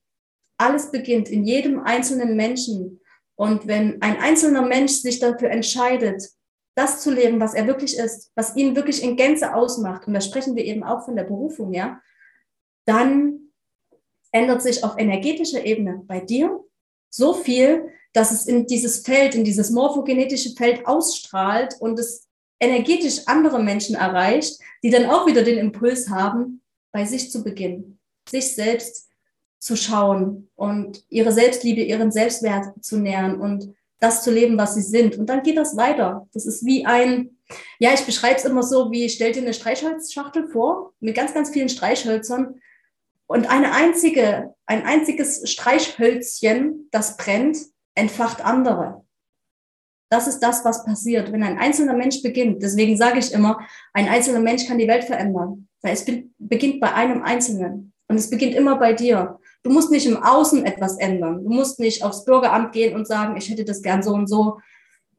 Alles 0.58 0.92
beginnt 0.92 1.30
in 1.30 1.46
jedem 1.46 1.80
einzelnen 1.80 2.36
Menschen. 2.36 3.02
Und 3.36 3.68
wenn 3.68 4.02
ein 4.02 4.18
einzelner 4.18 4.62
Mensch 4.62 4.92
sich 4.92 5.20
dafür 5.20 5.50
entscheidet, 5.50 6.30
das 6.76 7.02
zu 7.02 7.12
leben, 7.12 7.40
was 7.40 7.54
er 7.54 7.68
wirklich 7.68 7.98
ist, 7.98 8.32
was 8.36 8.56
ihn 8.56 8.76
wirklich 8.76 9.04
in 9.04 9.16
Gänze 9.16 9.54
ausmacht, 9.54 10.08
und 10.08 10.14
da 10.14 10.22
sprechen 10.22 10.56
wir 10.56 10.64
eben 10.64 10.84
auch 10.84 11.04
von 11.04 11.16
der 11.16 11.24
Berufung, 11.24 11.74
ja, 11.74 12.02
dann 12.86 13.52
ändert 14.32 14.62
sich 14.62 14.84
auf 14.84 14.98
energetischer 14.98 15.66
Ebene 15.66 16.04
bei 16.06 16.20
dir 16.20 16.64
so 17.10 17.34
viel, 17.34 17.90
dass 18.14 18.32
es 18.32 18.46
in 18.46 18.66
dieses 18.66 19.00
Feld, 19.00 19.36
in 19.36 19.44
dieses 19.44 19.72
morphogenetische 19.72 20.56
Feld 20.56 20.88
ausstrahlt 20.88 21.76
und 21.80 22.00
es 22.00 22.29
energetisch 22.60 23.28
andere 23.28 23.62
Menschen 23.62 23.96
erreicht, 23.96 24.60
die 24.84 24.90
dann 24.90 25.06
auch 25.06 25.26
wieder 25.28 25.44
den 25.44 25.58
Impuls 25.58 26.10
haben, 26.10 26.62
bei 26.92 27.06
sich 27.06 27.32
zu 27.32 27.44
beginnen, 27.44 28.00
sich 28.28 28.56
selbst 28.56 29.10
zu 29.60 29.76
schauen 29.76 30.50
und 30.56 31.04
ihre 31.10 31.32
Selbstliebe, 31.32 31.82
ihren 31.82 32.12
Selbstwert 32.12 32.84
zu 32.84 32.98
nähern 32.98 33.40
und 33.40 33.74
das 34.00 34.24
zu 34.24 34.32
leben, 34.32 34.58
was 34.58 34.76
sie 34.76 34.82
sind. 34.82 35.18
Und 35.18 35.28
dann 35.28 35.44
geht 35.44 35.58
das 35.58 35.76
weiter. 35.76 36.28
Das 36.34 36.46
ist 36.46 36.66
wie 36.66 36.86
ein, 36.86 37.38
ja, 37.80 37.94
ich 37.94 38.06
beschreibe 38.06 38.38
es 38.38 38.46
immer 38.46 38.64
so, 38.64 38.92
wie 38.92 39.10
stell 39.10 39.34
dir 39.34 39.42
eine 39.42 39.54
Streichholzschachtel 39.54 40.48
vor 40.48 40.94
mit 41.00 41.16
ganz, 41.16 41.34
ganz 41.34 41.50
vielen 41.50 41.70
Streichhölzern 41.70 42.62
und 43.28 43.50
eine 43.50 43.74
einzige, 43.74 44.56
ein 44.66 44.86
einziges 44.86 45.50
Streichhölzchen, 45.50 46.88
das 46.92 47.18
brennt, 47.18 47.58
entfacht 47.96 48.44
andere. 48.44 49.06
Das 50.10 50.28
ist 50.28 50.40
das, 50.40 50.66
was 50.66 50.84
passiert, 50.86 51.32
wenn 51.32 51.44
ein 51.44 51.60
einzelner 51.60 51.94
Mensch 51.94 52.24
beginnt. 52.24 52.64
Deswegen 52.64 52.98
sage 52.98 53.20
ich 53.20 53.32
immer, 53.32 53.60
ein 53.94 54.10
einzelner 54.10 54.40
Mensch 54.40 54.66
kann 54.66 54.80
die 54.80 54.88
Welt 54.88 55.04
verändern. 55.04 55.68
Weil 55.82 55.94
es 55.94 56.06
beginnt 56.38 56.80
bei 56.80 56.94
einem 56.94 57.22
Einzelnen. 57.22 57.94
Und 58.08 58.18
es 58.18 58.30
beginnt 58.30 58.56
immer 58.56 58.78
bei 58.78 58.94
dir. 58.94 59.40
Du 59.62 59.70
musst 59.70 59.92
nicht 59.92 60.08
im 60.08 60.18
Außen 60.18 60.66
etwas 60.66 60.98
ändern. 60.98 61.44
Du 61.44 61.50
musst 61.50 61.80
nicht 61.80 62.04
aufs 62.04 62.26
Bürgeramt 62.26 62.72
gehen 62.72 62.96
und 62.96 63.08
sagen, 63.08 63.38
ich 63.38 63.50
hätte 63.50 63.66
das 63.66 63.84
gern 63.84 64.02
so 64.02 64.14
und 64.14 64.28
so. 64.28 64.60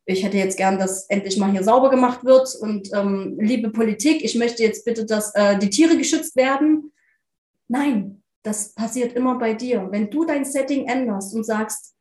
Ich 0.07 0.24
hätte 0.24 0.38
jetzt 0.38 0.57
gern, 0.57 0.79
dass 0.79 1.07
endlich 1.09 1.37
mal 1.37 1.53
hier 1.53 1.62
sauber 1.62 1.88
gemacht 1.88 2.24
wird. 2.24 2.53
Und 2.61 2.92
ähm, 2.92 3.38
liebe 3.38 3.70
Politik, 3.70 4.24
ich 4.24 4.35
möchte 4.35 4.64
jetzt 4.64 4.85
bitte, 4.85 5.07
dass 5.07 5.33
äh, 5.37 5.57
die 5.57 5.70
Tiere 5.70 5.96
geschützt 5.96 6.35
werden. 6.35 6.92
Nein, 7.68 8.22
das 8.42 8.74
passiert 8.74 9.12
immer 9.12 9.38
bei 9.38 9.55
dir. 9.55 9.87
Wenn 9.90 10.11
du 10.11 10.24
dein 10.24 10.44
Setting 10.44 10.87
änderst 10.87 11.33
und 11.35 11.44
sagst, 11.44 11.94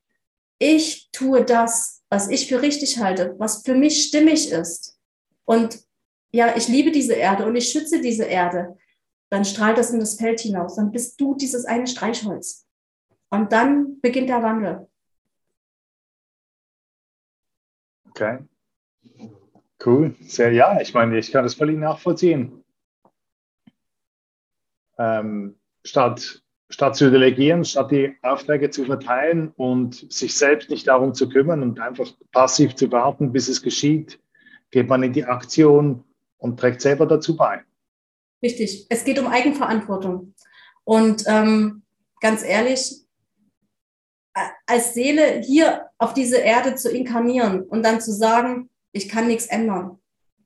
ich 0.58 1.10
tue 1.12 1.46
das, 1.46 1.99
was 2.10 2.30
ich 2.30 2.48
für 2.48 2.62
richtig 2.62 3.00
halte, 3.00 3.36
was 3.38 3.64
für 3.64 3.76
mich 3.76 4.04
stimmig 4.04 4.52
ist. 4.52 5.00
Und 5.46 5.80
ja, 6.32 6.56
ich 6.56 6.68
liebe 6.68 6.92
diese 6.92 7.14
Erde 7.14 7.46
und 7.46 7.56
ich 7.56 7.70
schütze 7.70 8.02
diese 8.02 8.26
Erde 8.26 8.78
dann 9.30 9.46
strahlt 9.46 9.78
das 9.78 9.92
in 9.92 10.00
das 10.00 10.16
Feld 10.16 10.40
hinaus. 10.40 10.76
Dann 10.76 10.92
bist 10.92 11.20
du 11.22 11.36
dieses 11.36 11.66
eine 11.66 11.88
Streichholz. 11.88 12.68
Und 13.30 13.52
dann 13.52 14.00
beginnt 14.02 14.30
der 14.30 14.42
Wandel. 14.42 14.90
Okay. 18.10 18.40
Cool. 19.86 20.16
Sehr, 20.22 20.52
ja, 20.52 20.82
ich 20.82 20.94
meine, 20.94 21.18
ich 21.18 21.32
kann 21.32 21.44
das 21.44 21.54
völlig 21.54 21.78
nachvollziehen. 21.78 22.66
Ähm, 24.98 25.58
statt, 25.86 26.44
statt 26.70 26.96
zu 26.96 27.10
delegieren, 27.10 27.66
statt 27.66 27.92
die 27.92 28.16
Aufträge 28.22 28.70
zu 28.70 28.86
verteilen 28.86 29.52
und 29.56 30.12
sich 30.12 30.36
selbst 30.36 30.70
nicht 30.70 30.88
darum 30.88 31.14
zu 31.14 31.28
kümmern 31.28 31.64
und 31.64 31.80
einfach 31.80 32.08
passiv 32.32 32.76
zu 32.76 32.92
warten, 32.92 33.32
bis 33.32 33.48
es 33.48 33.62
geschieht, 33.62 34.20
geht 34.72 34.88
man 34.88 35.02
in 35.04 35.14
die 35.14 35.26
Aktion 35.26 36.04
und 36.38 36.60
trägt 36.60 36.82
selber 36.82 37.06
dazu 37.08 37.36
bei. 37.36 37.64
Richtig. 38.44 38.86
Es 38.90 39.04
geht 39.04 39.20
um 39.20 39.28
Eigenverantwortung. 39.28 40.34
Und 40.84 41.24
ähm, 41.28 41.82
ganz 42.22 42.44
ehrlich, 42.44 43.04
als 44.66 44.94
Seele 44.94 45.42
hier 45.42 45.88
auf 45.98 46.14
diese 46.14 46.38
Erde 46.38 46.76
zu 46.76 46.90
inkarnieren 46.90 47.64
und 47.64 47.84
dann 47.84 48.00
zu 48.00 48.14
sagen, 48.14 48.70
ich 48.92 49.10
kann 49.10 49.28
nichts 49.28 49.48
ändern. 49.48 50.00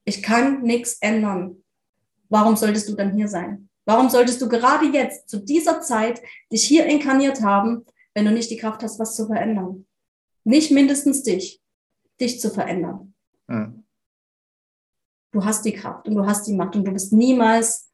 Ich 0.06 0.24
kann 0.24 0.64
nichts 0.64 0.98
ändern. 1.02 1.64
Warum 2.30 2.56
solltest 2.56 2.90
du 2.90 2.96
dann 2.96 3.14
hier 3.14 3.28
sein? 3.28 3.70
Warum 3.86 4.10
solltest 4.10 4.42
du 4.42 4.48
gerade 4.48 4.86
jetzt, 4.86 5.30
zu 5.30 5.40
dieser 5.40 5.82
Zeit, 5.82 6.22
dich 6.52 6.66
hier 6.66 6.86
inkarniert 6.86 7.42
haben, 7.42 7.86
wenn 8.14 8.26
du 8.26 8.32
nicht 8.32 8.50
die 8.50 8.58
Kraft 8.58 8.84
hast, 8.84 9.00
was 9.00 9.16
zu 9.16 9.28
verändern? 9.28 9.86
Nicht 10.44 10.72
mindestens 10.72 11.24
dich, 11.24 11.62
dich 12.20 12.40
zu 12.40 12.50
verändern. 12.50 13.14
Mhm. 13.48 13.84
Du 15.32 15.44
hast 15.44 15.66
die 15.66 15.74
Kraft 15.74 16.08
und 16.08 16.16
du 16.16 16.26
hast 16.26 16.48
die 16.48 16.54
Macht 16.54 16.76
und 16.76 16.86
du 16.86 16.92
bist 16.92 17.12
niemals 17.12 17.92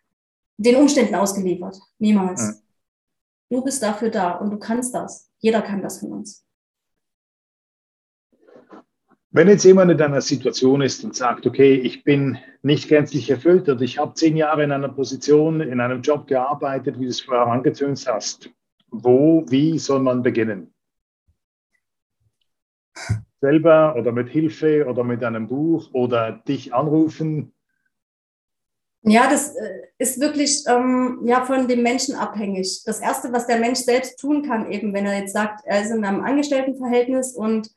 den 0.58 0.76
Umständen 0.76 1.16
ausgeliefert. 1.16 1.80
Niemals. 1.98 2.42
Ja. 2.42 2.54
Du 3.50 3.64
bist 3.64 3.82
dafür 3.82 4.10
da 4.10 4.34
und 4.34 4.52
du 4.52 4.60
kannst 4.60 4.94
das. 4.94 5.32
Jeder 5.40 5.62
kann 5.62 5.82
das 5.82 6.00
von 6.00 6.12
uns. 6.12 6.46
Wenn 9.32 9.48
jetzt 9.48 9.64
jemand 9.64 9.92
in 9.92 10.02
einer 10.02 10.22
Situation 10.22 10.82
ist 10.82 11.04
und 11.04 11.16
sagt, 11.16 11.46
okay, 11.46 11.76
ich 11.76 12.04
bin 12.04 12.40
nicht 12.64 12.90
gänzlich 12.90 13.30
erfüllt 13.30 13.70
oder 13.70 13.82
ich 13.82 14.00
habe 14.00 14.16
zehn 14.16 14.36
Jahre 14.36 14.64
in 14.64 14.72
einer 14.72 14.90
Position, 14.90 15.62
in 15.62 15.80
einem 15.80 16.02
Job 16.02 16.26
gearbeitet, 16.26 17.00
wie 17.00 17.04
du 17.04 17.10
es 17.10 17.22
vorher 17.22 17.46
angetönt 17.46 18.04
hast, 18.08 18.50
wo, 18.90 19.46
wie 19.48 19.78
soll 19.78 20.00
man 20.00 20.24
beginnen? 20.24 20.74
selber 23.42 23.96
oder 23.96 24.12
mit 24.12 24.30
Hilfe 24.30 24.86
oder 24.88 25.04
mit 25.04 25.24
einem 25.24 25.48
Buch 25.48 25.90
oder 25.94 26.32
dich 26.32 26.74
anrufen? 26.74 27.54
Ja, 29.04 29.30
das 29.30 29.56
äh, 29.56 29.82
ist 29.98 30.20
wirklich 30.20 30.64
ähm, 30.68 31.22
ja, 31.24 31.46
von 31.46 31.68
dem 31.68 31.84
Menschen 31.84 32.16
abhängig. 32.16 32.84
Das 32.86 33.00
Erste, 33.00 33.32
was 33.32 33.48
der 33.48 33.60
Mensch 33.60 33.80
selbst 33.80 34.20
tun 34.20 34.44
kann, 34.44 34.70
eben 34.72 34.94
wenn 34.94 35.06
er 35.06 35.20
jetzt 35.20 35.34
sagt, 35.34 35.62
er 35.66 35.82
ist 35.82 35.92
in 35.92 36.04
einem 36.04 36.22
Angestelltenverhältnis 36.22 37.34
und 37.34 37.70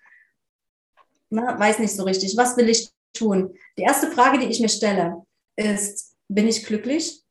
na, 1.33 1.59
weiß 1.59 1.79
nicht 1.79 1.95
so 1.95 2.05
richtig, 2.05 2.37
was 2.37 2.57
will 2.57 2.69
ich 2.69 2.91
tun? 3.13 3.55
Die 3.79 3.83
erste 3.83 4.11
Frage, 4.11 4.39
die 4.39 4.47
ich 4.47 4.61
mir 4.61 4.69
stelle, 4.69 5.23
ist, 5.57 6.15
bin 6.29 6.49
ich 6.49 6.65
glücklich? 6.65 7.23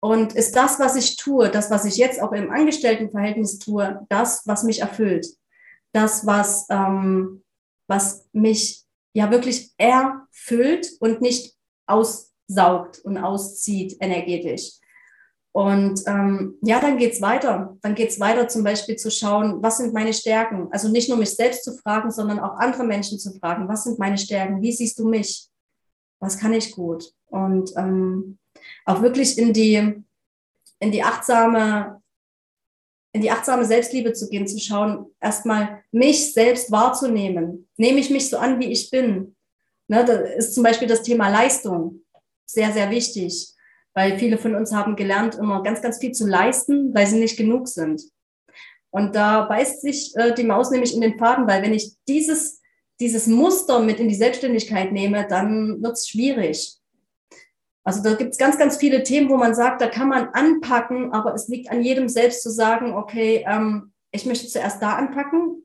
Und 0.00 0.34
ist 0.34 0.54
das, 0.54 0.78
was 0.78 0.94
ich 0.96 1.16
tue, 1.16 1.50
das, 1.50 1.70
was 1.70 1.84
ich 1.84 1.96
jetzt 1.96 2.20
auch 2.20 2.32
im 2.32 2.50
Angestelltenverhältnis 2.50 3.58
tue, 3.58 4.06
das, 4.08 4.42
was 4.46 4.62
mich 4.62 4.80
erfüllt? 4.80 5.26
das, 5.96 6.26
was, 6.26 6.66
ähm, 6.68 7.42
was 7.88 8.28
mich 8.32 8.84
ja 9.14 9.30
wirklich 9.30 9.70
erfüllt 9.78 10.90
und 11.00 11.22
nicht 11.22 11.56
aussaugt 11.86 12.98
und 12.98 13.16
auszieht 13.16 13.96
energetisch. 14.00 14.72
Und 15.56 16.02
ähm, 16.06 16.58
ja, 16.60 16.80
dann 16.80 16.98
geht 16.98 17.14
es 17.14 17.22
weiter. 17.22 17.78
Dann 17.80 17.94
geht 17.94 18.10
es 18.10 18.20
weiter 18.20 18.46
zum 18.46 18.62
Beispiel 18.62 18.96
zu 18.96 19.10
schauen, 19.10 19.62
was 19.62 19.78
sind 19.78 19.94
meine 19.94 20.12
Stärken? 20.12 20.68
Also 20.70 20.90
nicht 20.90 21.08
nur 21.08 21.16
mich 21.16 21.30
selbst 21.30 21.64
zu 21.64 21.78
fragen, 21.78 22.10
sondern 22.10 22.40
auch 22.40 22.58
andere 22.58 22.84
Menschen 22.84 23.18
zu 23.18 23.32
fragen, 23.38 23.66
was 23.66 23.84
sind 23.84 23.98
meine 23.98 24.18
Stärken? 24.18 24.60
Wie 24.60 24.70
siehst 24.70 24.98
du 24.98 25.08
mich? 25.08 25.48
Was 26.20 26.36
kann 26.36 26.52
ich 26.52 26.72
gut? 26.72 27.10
Und 27.28 27.70
ähm, 27.78 28.36
auch 28.84 29.00
wirklich 29.00 29.38
in 29.38 29.54
die, 29.54 29.76
in 30.78 30.90
die 30.90 31.02
achtsame 31.02 32.02
in 33.14 33.22
die 33.22 33.30
achtsame 33.30 33.64
Selbstliebe 33.64 34.12
zu 34.12 34.28
gehen, 34.28 34.46
zu 34.46 34.58
schauen, 34.58 35.06
erstmal 35.22 35.82
mich 35.90 36.34
selbst 36.34 36.70
wahrzunehmen. 36.70 37.66
Nehme 37.78 37.98
ich 37.98 38.10
mich 38.10 38.28
so 38.28 38.36
an, 38.36 38.60
wie 38.60 38.70
ich 38.70 38.90
bin? 38.90 39.34
Ne, 39.88 40.04
da 40.04 40.12
ist 40.12 40.54
zum 40.54 40.62
Beispiel 40.62 40.86
das 40.86 41.02
Thema 41.02 41.30
Leistung 41.30 42.02
sehr, 42.44 42.74
sehr 42.74 42.90
wichtig, 42.90 43.55
weil 43.96 44.18
viele 44.18 44.36
von 44.36 44.54
uns 44.54 44.72
haben 44.72 44.94
gelernt, 44.94 45.36
immer 45.36 45.62
ganz, 45.62 45.80
ganz 45.80 45.96
viel 45.96 46.12
zu 46.12 46.26
leisten, 46.26 46.94
weil 46.94 47.06
sie 47.06 47.18
nicht 47.18 47.38
genug 47.38 47.66
sind. 47.66 48.02
Und 48.90 49.16
da 49.16 49.46
beißt 49.46 49.80
sich 49.80 50.14
äh, 50.16 50.34
die 50.34 50.44
Maus 50.44 50.70
nämlich 50.70 50.94
in 50.94 51.00
den 51.00 51.18
Faden, 51.18 51.46
weil 51.48 51.62
wenn 51.62 51.72
ich 51.72 51.96
dieses, 52.06 52.60
dieses 53.00 53.26
Muster 53.26 53.80
mit 53.80 53.98
in 53.98 54.10
die 54.10 54.14
Selbstständigkeit 54.14 54.92
nehme, 54.92 55.26
dann 55.26 55.82
wird 55.82 55.94
es 55.94 56.08
schwierig. 56.08 56.76
Also 57.84 58.02
da 58.02 58.14
gibt 58.14 58.32
es 58.32 58.38
ganz, 58.38 58.58
ganz 58.58 58.76
viele 58.76 59.02
Themen, 59.02 59.30
wo 59.30 59.38
man 59.38 59.54
sagt, 59.54 59.80
da 59.80 59.88
kann 59.88 60.10
man 60.10 60.28
anpacken, 60.28 61.14
aber 61.14 61.32
es 61.32 61.48
liegt 61.48 61.70
an 61.70 61.82
jedem 61.82 62.10
selbst 62.10 62.42
zu 62.42 62.50
sagen, 62.50 62.92
okay, 62.92 63.46
ähm, 63.48 63.94
ich 64.10 64.26
möchte 64.26 64.46
zuerst 64.46 64.82
da 64.82 64.96
anpacken 64.96 65.64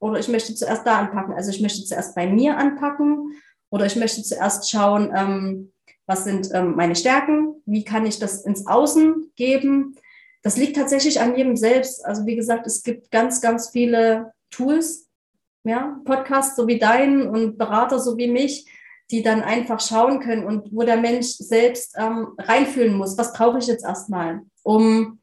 oder 0.00 0.18
ich 0.18 0.26
möchte 0.26 0.56
zuerst 0.56 0.84
da 0.84 0.98
anpacken. 0.98 1.34
Also 1.34 1.50
ich 1.50 1.60
möchte 1.60 1.84
zuerst 1.84 2.16
bei 2.16 2.26
mir 2.26 2.56
anpacken 2.56 3.40
oder 3.70 3.86
ich 3.86 3.94
möchte 3.94 4.24
zuerst 4.24 4.68
schauen, 4.68 5.12
ähm, 5.14 5.72
was 6.08 6.24
sind 6.24 6.48
ähm, 6.54 6.74
meine 6.74 6.96
Stärken, 6.96 7.62
wie 7.66 7.84
kann 7.84 8.06
ich 8.06 8.18
das 8.18 8.44
ins 8.44 8.66
Außen 8.66 9.30
geben. 9.36 9.94
Das 10.42 10.56
liegt 10.56 10.76
tatsächlich 10.76 11.20
an 11.20 11.36
jedem 11.36 11.54
selbst. 11.54 12.04
Also 12.04 12.24
wie 12.24 12.34
gesagt, 12.34 12.66
es 12.66 12.82
gibt 12.82 13.10
ganz, 13.10 13.42
ganz 13.42 13.68
viele 13.68 14.32
Tools, 14.50 15.06
ja, 15.64 16.00
Podcasts 16.06 16.56
so 16.56 16.66
wie 16.66 16.78
deinen 16.78 17.28
und 17.28 17.58
Berater 17.58 17.98
so 17.98 18.16
wie 18.16 18.28
mich, 18.28 18.66
die 19.10 19.22
dann 19.22 19.42
einfach 19.42 19.80
schauen 19.80 20.20
können 20.20 20.44
und 20.44 20.72
wo 20.72 20.82
der 20.82 20.96
Mensch 20.96 21.26
selbst 21.26 21.94
ähm, 21.98 22.28
reinfühlen 22.38 22.94
muss, 22.94 23.18
was 23.18 23.34
brauche 23.34 23.58
ich 23.58 23.66
jetzt 23.66 23.84
erstmal, 23.84 24.40
um 24.62 25.20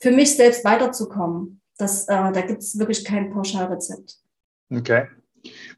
für 0.00 0.10
mich 0.10 0.36
selbst 0.36 0.64
weiterzukommen. 0.66 1.62
Das, 1.78 2.08
äh, 2.08 2.32
da 2.32 2.42
gibt 2.42 2.62
es 2.62 2.78
wirklich 2.78 3.06
kein 3.06 3.30
Pauschalrezept. 3.30 4.18
Okay. 4.70 5.06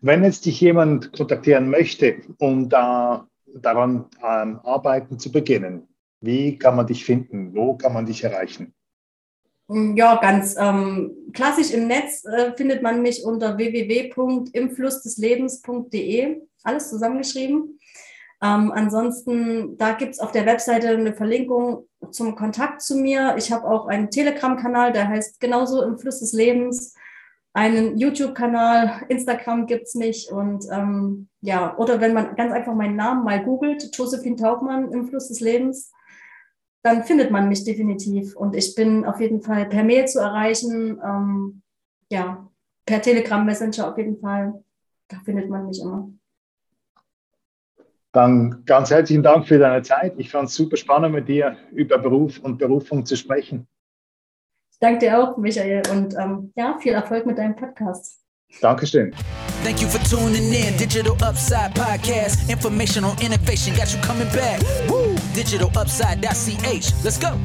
Wenn 0.01 0.25
jetzt 0.25 0.47
dich 0.47 0.61
jemand 0.61 1.13
kontaktieren 1.13 1.71
möchte, 1.71 2.17
um 2.39 2.69
da 2.69 3.29
daran 3.55 4.07
ähm, 4.23 4.61
arbeiten 4.63 5.19
zu 5.19 5.33
beginnen, 5.33 5.89
wie 6.21 6.59
kann 6.59 6.77
man 6.77 6.87
dich 6.87 7.05
finden? 7.05 7.55
Wo 7.55 7.77
kann 7.77 7.93
man 7.93 8.07
dich 8.07 8.25
erreichen? 8.25 8.73
Ja, 9.69 10.17
ganz 10.17 10.57
ähm, 10.59 11.13
klassisch 11.33 11.71
im 11.73 11.87
Netz 11.87 12.25
äh, 12.25 12.53
findet 12.57 12.83
man 12.83 13.01
mich 13.01 13.25
unter 13.25 13.57
www.imflussdeslebens.de 13.57 16.43
alles 16.65 16.91
zusammengeschrieben. 16.91 17.79
Ähm, 18.43 18.73
ansonsten, 18.73 19.77
da 19.79 19.93
gibt 19.93 20.15
es 20.15 20.21
auf 20.21 20.33
der 20.33 20.47
Webseite 20.47 20.89
eine 20.89 21.15
Verlinkung 21.15 21.87
zum 22.11 22.35
Kontakt 22.35 22.83
zu 22.83 22.97
mir. 22.97 23.37
Ich 23.39 23.53
habe 23.53 23.69
auch 23.69 23.87
einen 23.87 24.11
Telegram-Kanal, 24.11 24.93
der 24.93 25.09
heißt 25.09 25.41
genauso 25.41 25.83
im 25.83 25.99
Fluss 25.99 26.21
des 26.21 26.33
Lebens. 26.33 26.95
Einen 27.55 27.99
YouTube-Kanal, 27.99 29.03
Instagram 29.09 29.67
gibt 29.67 29.87
es 29.87 29.95
mich 29.95 30.33
und 30.33 30.65
ähm, 30.71 31.29
ja, 31.43 31.77
oder 31.77 32.01
wenn 32.01 32.15
man 32.15 32.35
ganz 32.35 32.53
einfach 32.53 32.75
meinen 32.75 32.97
Namen 32.97 33.25
mal 33.25 33.45
googelt, 33.45 33.95
Josephine 33.95 34.37
Tauchmann 34.37 34.91
im 34.91 35.07
Fluss 35.07 35.29
des 35.29 35.41
Lebens, 35.41 35.93
dann 36.83 37.05
findet 37.05 37.31
man 37.31 37.49
mich 37.49 37.65
definitiv. 37.65 38.35
Und 38.37 38.57
ich 38.57 38.75
bin 38.75 39.05
auf 39.05 39.21
jeden 39.21 39.43
Fall 39.43 39.67
per 39.67 39.85
Mail 39.85 40.07
zu 40.07 40.19
erreichen, 40.19 40.99
ähm, 41.05 41.63
ja, 42.11 42.49
per 42.87 43.03
Telegram 43.03 43.45
Messenger 43.45 43.91
auf 43.91 43.99
jeden 43.99 44.19
Fall. 44.19 44.63
Da 45.09 45.19
findet 45.25 45.49
man 45.49 45.67
mich 45.67 45.81
immer. 45.81 46.11
Dann 48.13 48.63
ganz 48.67 48.91
herzlichen 48.91 49.23
Dank 49.23 49.47
für 49.47 49.59
deine 49.59 49.83
Zeit. 49.83 50.15
Ich 50.19 50.31
fand 50.31 50.49
es 50.49 50.55
super 50.55 50.77
spannend, 50.77 51.15
mit 51.15 51.29
dir 51.29 51.57
über 51.71 51.99
Beruf 51.99 52.39
und 52.41 52.59
Berufung 52.59 53.07
zu 53.07 53.17
sprechen. 53.17 53.67
Danke 54.83 54.99
dir 54.99 55.17
auch, 55.17 55.37
Michael, 55.37 55.81
und 55.93 56.13
ähm, 56.19 56.53
ja, 56.57 56.77
viel 56.83 56.93
Erfolg 56.93 57.25
mit 57.25 57.39
deinem 57.39 57.55
Podcast. 57.55 58.19
Dankeschön. 58.61 59.15
Thank 59.63 59.81
you 59.81 59.89
for 59.89 60.01
tuning 60.03 60.53
in. 60.53 60.77
Digital 60.77 61.13
Upside 61.23 61.71
Podcast. 61.73 62.51
Information 62.51 63.05
on 63.05 63.17
innovation 63.23 63.77
got 63.77 63.95
you 63.95 64.01
coming 64.01 64.29
back. 64.31 64.61
Woo! 64.89 65.15
digitalupside.ch. 65.37 67.05
Let's 67.05 67.19
go. 67.19 67.39